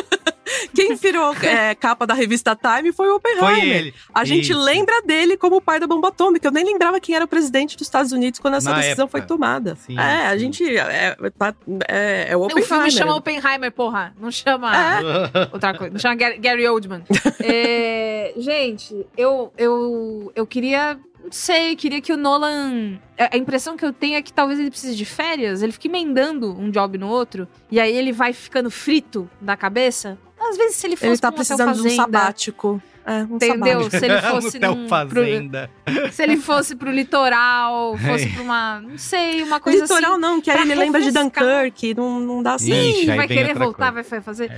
[0.87, 3.49] Quem virou é, capa da revista Time foi o Oppenheimer.
[3.55, 3.93] Foi ele.
[4.13, 4.59] A gente Isso.
[4.59, 6.47] lembra dele como o pai da bomba atômica.
[6.47, 9.19] Eu nem lembrava quem era o presidente dos Estados Unidos quando essa Na decisão época.
[9.19, 9.75] foi tomada.
[9.75, 10.39] Sim, é, a sim.
[10.39, 10.77] gente.
[10.77, 11.53] É, tá-
[11.87, 12.67] é, é o O Oppenheimer.
[12.67, 14.13] filme chama Oppenheimer, porra.
[14.19, 14.99] Não chama É.
[15.53, 15.93] outra coisa.
[15.93, 17.03] Não chama Gary, Gary Oldman.
[17.43, 20.97] É, gente, eu, eu, eu queria.
[21.23, 22.99] Não sei, queria que o Nolan.
[23.19, 25.61] A a impressão que eu tenho é que talvez ele precise de férias.
[25.61, 27.47] Ele fica emendando um job no outro.
[27.69, 30.17] E aí ele vai ficando frito da cabeça.
[30.51, 32.81] Às vezes, se ele fosse Ele tá um precisando de um fazenda, sabático.
[33.05, 33.81] É, um Entendeu?
[33.81, 33.97] sabático.
[33.99, 35.71] Se ele fosse num- Fazenda.
[36.11, 38.79] Se ele fosse pro litoral, fosse pra uma.
[38.81, 40.21] Não sei, uma coisa Litoral assim.
[40.21, 41.09] não, que aí ele lembra de.
[41.11, 41.13] Vai
[41.95, 42.73] não, não dá certo.
[42.73, 44.09] Ixi, vai querer voltar, coisa.
[44.09, 44.51] vai fazer.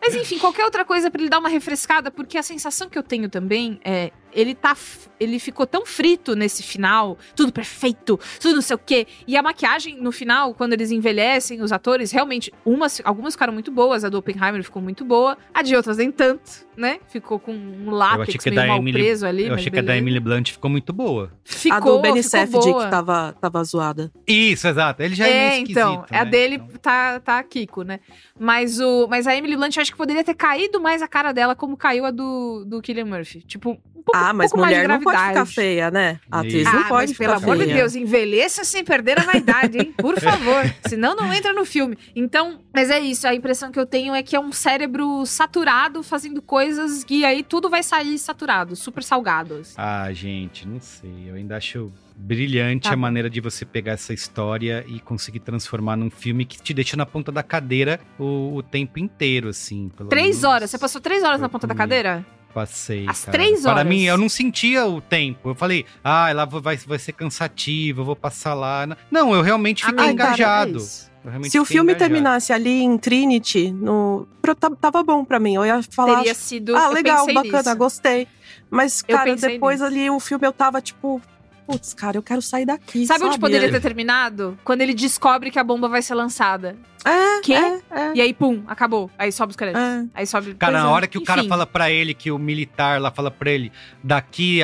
[0.00, 3.02] Mas enfim, qualquer outra coisa pra ele dar uma refrescada, porque a sensação que eu
[3.02, 4.10] tenho também é.
[4.32, 4.76] Ele tá.
[5.20, 9.06] Ele ficou tão frito nesse final, tudo perfeito, tudo não sei o quê.
[9.26, 13.72] E a maquiagem, no final, quando eles envelhecem, os atores, realmente, umas, algumas ficaram muito
[13.72, 14.04] boas.
[14.04, 15.36] A do Oppenheimer ficou muito boa.
[15.52, 17.00] A de outras nem tanto, né?
[17.08, 19.46] Ficou com um Eu látex achei que a meio mal Emily, preso ali.
[19.48, 20.02] eu achei que a da beleza.
[20.02, 21.32] Emily Blunt ficou muito boa.
[21.44, 22.84] Ficou, a do Ben ficou Safdie boa.
[22.84, 24.12] que tava, tava zoada.
[24.26, 25.02] Isso, exato.
[25.02, 26.30] Ele já é, É, meio esquisito, então, é a né?
[26.30, 27.98] dele Então- tá, tá Kiko, né?
[28.38, 31.32] Mas, o, mas a Emily Blunt eu acho que poderia ter caído mais a cara
[31.32, 33.42] dela como caiu a do, do Killian Murphy.
[33.42, 36.20] Tipo, um pouco, Ah, mas um pouco mais de mulher não pode ficar feia, né?
[36.30, 36.72] A atriz Isso.
[36.72, 37.76] não ah, pode mas ficar pelo amor de feia.
[37.76, 39.94] Deus, envelheça sem perder a vaidade, hein?
[39.96, 40.74] Por favor.
[40.88, 41.96] Senão não entra no filme.
[42.14, 43.26] Então, mas é isso.
[43.26, 47.42] A impressão que eu tenho é que é um cérebro saturado fazendo coisas e aí
[47.42, 49.54] tudo vai sair saturado, super salgado.
[49.54, 49.74] assim.
[49.76, 51.26] Ah, gente, não sei.
[51.28, 55.96] Eu ainda acho brilhante Tá a maneira de você pegar essa história e conseguir transformar
[55.96, 59.88] num filme que te deixa na ponta da cadeira o, o tempo inteiro, assim.
[59.96, 60.70] pelo Três menos horas.
[60.70, 61.88] Você passou três horas foi na ponta da comigo.
[61.88, 62.26] cadeira?
[62.54, 63.06] Passei.
[63.08, 63.38] Às cara.
[63.38, 63.86] três Para horas?
[63.86, 65.50] mim, eu não sentia o tempo.
[65.50, 68.96] Eu falei, ah, lá vai, vai ser cansativo, eu vou passar lá.
[69.10, 70.78] Não, eu realmente fiquei Amiga, engajado.
[70.78, 71.08] é.
[71.24, 72.12] Eu realmente Se o filme engajado.
[72.12, 75.54] terminasse ali em Trinity, no, pro- ta- tava bom pra mim.
[75.56, 76.74] Eu ia falar, Teria sido.
[76.76, 77.76] ah, legal, bacana, nisso.
[77.76, 78.26] gostei.
[78.70, 79.84] Mas, cara, depois nisso.
[79.92, 81.20] ali o filme eu tava tipo,
[81.68, 83.04] putz, cara, eu quero sair daqui.
[83.06, 84.58] Sabe Sabe, onde poderia ter terminado?
[84.64, 86.76] Quando ele descobre que a bomba vai ser lançada.
[87.04, 87.52] É, Quê?
[87.54, 89.10] é, é, E aí, pum, acabou.
[89.18, 89.82] Aí sobe os créditos.
[89.82, 90.04] é.
[90.14, 90.54] Aí sobe.
[90.54, 90.90] Cara, na é.
[90.92, 91.48] hora que o cara Enfim.
[91.48, 93.70] fala pra ele que o militar lá fala pra ele,
[94.02, 94.60] daqui,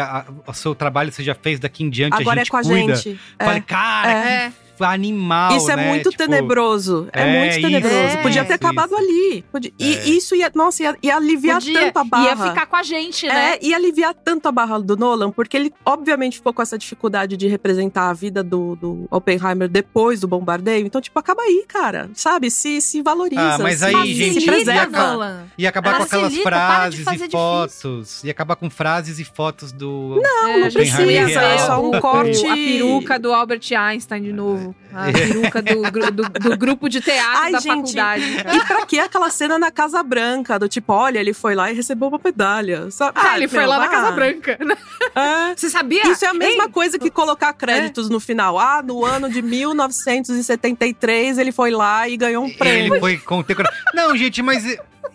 [0.46, 2.62] o seu trabalho você já fez, daqui em diante Agora a é gente com a
[2.62, 2.96] cuida.
[2.96, 3.20] gente.
[3.38, 3.44] É.
[3.44, 4.52] Falei, cara, É.
[4.82, 5.88] animal, Isso é né?
[5.88, 7.08] muito Tipo, tenebroso.
[7.12, 8.18] É, é, muito isso, tenebroso.
[8.22, 8.96] Podia ter isso, acabado isso.
[9.02, 9.44] ali.
[9.52, 9.84] Podia- É.
[9.84, 12.24] E isso ia, nossa, ia, ia aliviar Podia- tanto a barra.
[12.24, 13.54] Ia ficar com a gente, né?
[13.54, 17.36] É, ia aliviar tanto a barra do Nolan, porque ele obviamente ficou com essa dificuldade
[17.36, 20.86] de representar a vida do, do Oppenheimer depois do bombardeio.
[20.86, 22.10] Então, tipo, acaba aí, cara.
[22.14, 22.50] Sabe?
[22.50, 23.54] Se, se valoriza.
[23.54, 25.12] Ah, mas aí, se, gente, se ia- preserva.
[25.12, 25.42] Nolan.
[25.58, 28.24] Ia acabar com aquelas frases e fotos.
[28.24, 30.20] Ia acabar com frases e fotos do.
[30.22, 34.63] Não, não precisa, é só um corte- A peruca do Albert Einstein de novo.
[34.92, 35.12] A É.
[35.12, 38.24] peruca do, do, do grupo de teatro Ai, da gente, faculdade.
[38.24, 40.58] E pra que aquela cena na Casa Branca?
[40.58, 42.90] Do tipo, olha, ele foi lá e recebeu uma medalha.
[42.90, 43.12] Sabe?
[43.20, 43.88] Ah, ele foi meu, lá na ah.
[43.88, 44.58] Casa Branca.
[45.16, 45.54] É.
[45.56, 46.02] Você sabia?
[46.10, 46.70] Isso é a mesma Hein?
[46.70, 48.58] coisa que colocar créditos no final.
[48.58, 52.94] Ah, no ano de 1973 ele foi lá e ganhou um prêmio.
[52.94, 53.74] Ele foi condecorado.
[53.94, 54.64] Não, gente, mas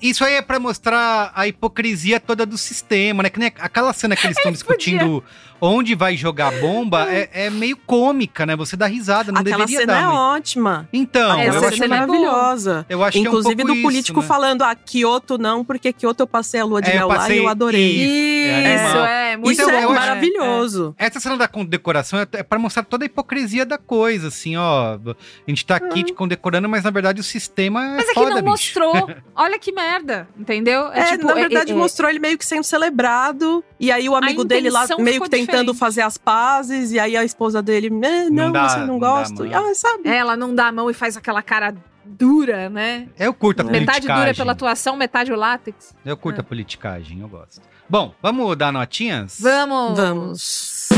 [0.02, 3.30] isso aí é pra mostrar a hipocrisia toda do sistema, né?
[3.30, 5.24] Que nem aquela cena que eles estão discutindo
[5.62, 8.56] onde vai jogar bomba é, é meio cômica, né?
[8.56, 10.00] Você dá risada, não Aquela deveria cena dar.
[10.02, 10.18] é muito.
[10.18, 10.90] ótima.
[10.94, 12.86] Então, Essa eu Essa acho, cena é é maravilhosa.
[12.90, 14.36] eu acho que é um Inclusive pouco do político isso, né?
[14.36, 17.36] falando, ah, Kyoto não, porque Kyoto eu passei a lua de É, mel lá passei-
[17.38, 17.90] e eu adorei.
[17.92, 20.96] Isso, é Isso, é, muito Isso Então, é maravilhoso.
[20.98, 24.96] Essa cena da condecoração é é pra mostrar toda a hipocrisia da coisa, assim, ó.
[24.96, 25.16] A
[25.50, 28.30] gente tá aqui te condecorando, mas na verdade o sistema é Mas é que foda,
[28.30, 28.48] não bicho.
[28.50, 29.10] mostrou.
[29.36, 30.88] Olha que merda, entendeu?
[30.94, 33.64] É, tipo, na verdade, é- é- mostrou ele meio que sendo celebrado.
[33.80, 36.92] E aí o amigo dele lá meio que tentando fazer as pazes.
[36.92, 39.44] E aí a esposa dele, "Eh, não, Não dá- você não, não gosta.
[39.56, 40.08] Ah, sabe?
[40.10, 41.76] Ela não dá a mão e faz aquela cara
[42.06, 43.08] dura, né?
[43.18, 44.24] Eu curto a Metade politicagem.
[44.24, 45.94] dura pela atuação, metade o látex.
[46.04, 46.42] Eu curto É.
[46.42, 47.62] a politicagem, eu gosto.
[47.88, 49.38] Bom, vamos dar notinhas?
[49.40, 49.98] Vamos.
[49.98, 50.90] Vamos.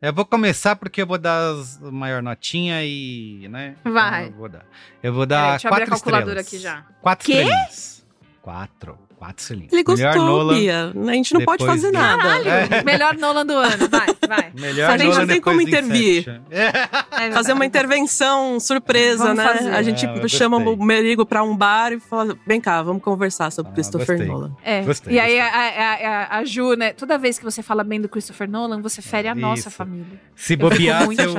[0.00, 3.74] Eu vou começar porque eu vou dar as maior notinha e, né?
[3.84, 4.28] Vai.
[4.28, 4.64] Eu vou dar.
[5.02, 6.74] Eu vou É, dar deixa eu abrir a quatro calculadora estrelas.
[6.76, 6.94] aqui já.
[7.02, 7.32] Quatro Quê?
[7.32, 8.06] estrelinhas.
[8.40, 8.98] Quatro.
[9.18, 9.72] Quatro estrelinhas.
[9.72, 10.54] Ele Melhor gostou, Nolan.
[10.54, 10.92] Bia.
[11.08, 12.22] A gente não pode fazer de- nada.
[12.22, 12.82] Caralho, É.
[12.84, 13.88] melhor Nolan do ano.
[13.88, 14.52] Vai, vai.
[14.54, 16.20] Melhor A gente Nolan não tem como intervir.
[16.20, 16.40] Inception.
[16.50, 17.32] É.
[17.34, 19.44] Fazer uma intervenção surpresa, Vamos né?
[19.44, 19.70] fazer.
[19.74, 20.74] A gente É, eu chama gostei.
[20.74, 24.26] o Merigo pra um bar e fala: vem cá, vamos conversar sobre Ah, Christopher gostei.
[24.32, 24.52] Nolan.
[24.62, 24.82] É.
[24.82, 25.94] Gostei, e aí a, a,
[26.36, 26.92] a, a Ju, né?
[26.92, 29.70] Toda vez que você fala bem do Christopher Nolan, você fere a nossa Isso.
[29.72, 30.06] família.
[30.36, 31.34] Se Eu fico bobear, se muito eu,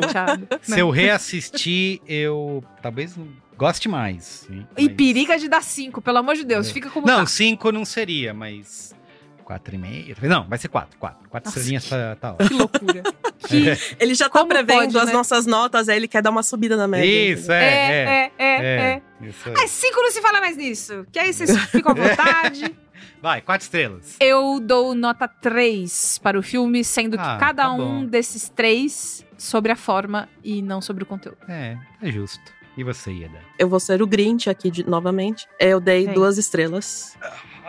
[0.61, 3.15] se eu reassistir, eu talvez
[3.59, 4.45] goste mais.
[4.47, 6.69] sim, E mas- periga de dar cinco, pelo amor de Deus.
[6.69, 6.73] É.
[6.73, 7.25] Fica como Não, tá.
[7.27, 8.95] cinco não seria, mas.
[9.43, 10.15] Quatro e meio.
[10.21, 10.95] Não, vai ser quatro.
[10.99, 11.27] Quatro.
[11.27, 13.03] Quatro Nossa, estrelinhas tá, tá Que loucura.
[13.47, 13.65] Que...
[13.99, 15.13] Ele já tá prevendo pode, as né?
[15.13, 17.33] nossas notas, aí ele quer dar uma subida na média.
[17.33, 17.63] Isso, é.
[17.63, 19.25] É, É, é, é, é.
[19.27, 19.55] Isso aí.
[19.57, 21.05] Ai, cinco não se fala mais nisso.
[21.11, 22.75] Que aí vocês ficam à vontade.
[23.21, 24.17] Vai, quatro estrelas.
[24.19, 29.25] Eu dou nota 3 para o filme, sendo que Ah, cada tá um desses três
[29.37, 31.37] sobre a forma e não sobre o conteúdo.
[31.47, 32.39] É, é justo.
[32.77, 33.39] E você, Ieda?
[33.57, 35.45] Eu vou ser o Grinch aqui de- novamente.
[35.59, 36.13] Eu dei Sim.
[36.13, 37.17] duas estrelas.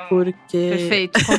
[0.09, 0.71] Porque.
[0.71, 1.21] Perfeito.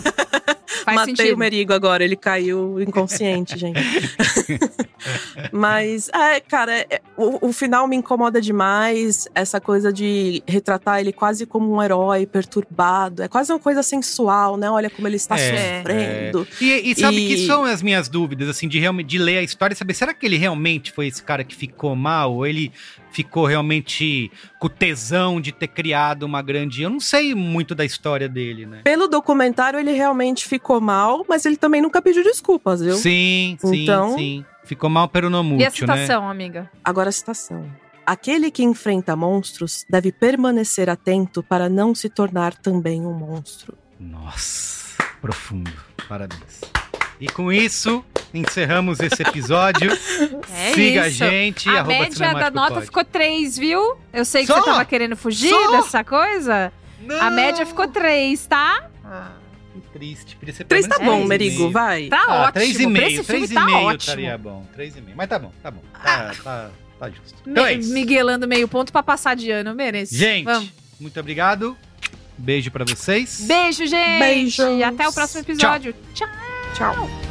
[0.83, 1.35] Faz Matei sentido.
[1.35, 3.79] o Merigo agora, ele caiu inconsciente, gente.
[5.51, 9.27] Mas, é, cara, é- o, o final me incomoda demais.
[9.35, 13.21] Essa coisa de retratar ele quase como um herói perturbado.
[13.21, 14.69] É quase uma coisa sensual, né?
[14.71, 16.47] Olha como ele está É, sofrendo.
[16.59, 19.43] E, e sabe E- que são as minhas dúvidas, assim, de, realmente, de ler a
[19.43, 22.33] história e saber, será que ele realmente foi esse cara que ficou mal?
[22.33, 22.71] Ou ele
[23.11, 26.81] ficou realmente com tesão de ter criado uma grande...
[26.81, 28.81] Eu não sei muito da história dele, né?
[28.83, 32.95] Pelo documentário, ele realmente ficou mal, mas ele também nunca pediu desculpas, viu?
[32.95, 34.45] Sim, sim, Então- sim.
[34.63, 35.95] Ficou mal pelo E a nomútil, né?
[35.97, 36.69] citação, amiga?
[36.85, 37.65] Agora a citação.
[38.05, 43.75] Aquele que enfrenta monstros deve permanecer atento para não se tornar também um monstro.
[43.99, 45.71] Nossa, profundo.
[46.07, 46.61] Parabéns.
[47.21, 48.03] E com isso,
[48.33, 49.91] encerramos esse episódio.
[50.53, 51.23] É Siga isso.
[51.23, 52.85] a gente, A média da nota Pod.
[52.85, 53.97] ficou 3, viu?
[54.11, 54.59] Eu sei que Só?
[54.59, 55.71] você tava querendo fugir Só?
[55.71, 56.71] dessa coisa.
[57.19, 57.31] A Não!
[57.31, 58.89] média ficou 3, tá?
[59.05, 59.31] Ah,
[59.73, 60.35] que triste.
[60.35, 62.07] Podia ser Três pelo tá menos bom, Merigo, vai.
[62.09, 62.51] Tá Ah, ótimo.
[62.53, 63.97] três e Pra meio, esse filme três e tá meio ótimo.
[63.97, 64.65] estaria bom.
[64.73, 65.17] Três e meio.
[65.17, 65.81] Mas tá bom, tá bom.
[66.03, 66.69] Tá, tá,
[66.99, 67.33] tá justo.
[67.47, 67.93] Então é Me- isso.
[67.93, 70.15] Miguelando meio ponto pra passar de ano, eu mereço.
[70.15, 70.69] Gente, Vamos.
[70.99, 71.75] muito obrigado.
[72.37, 73.41] Beijo pra vocês.
[73.47, 74.19] Beijo, gente.
[74.19, 74.79] Beijos.
[74.79, 75.93] E até o próximo episódio.
[76.13, 76.27] Tchau.
[76.73, 77.30] Tchau.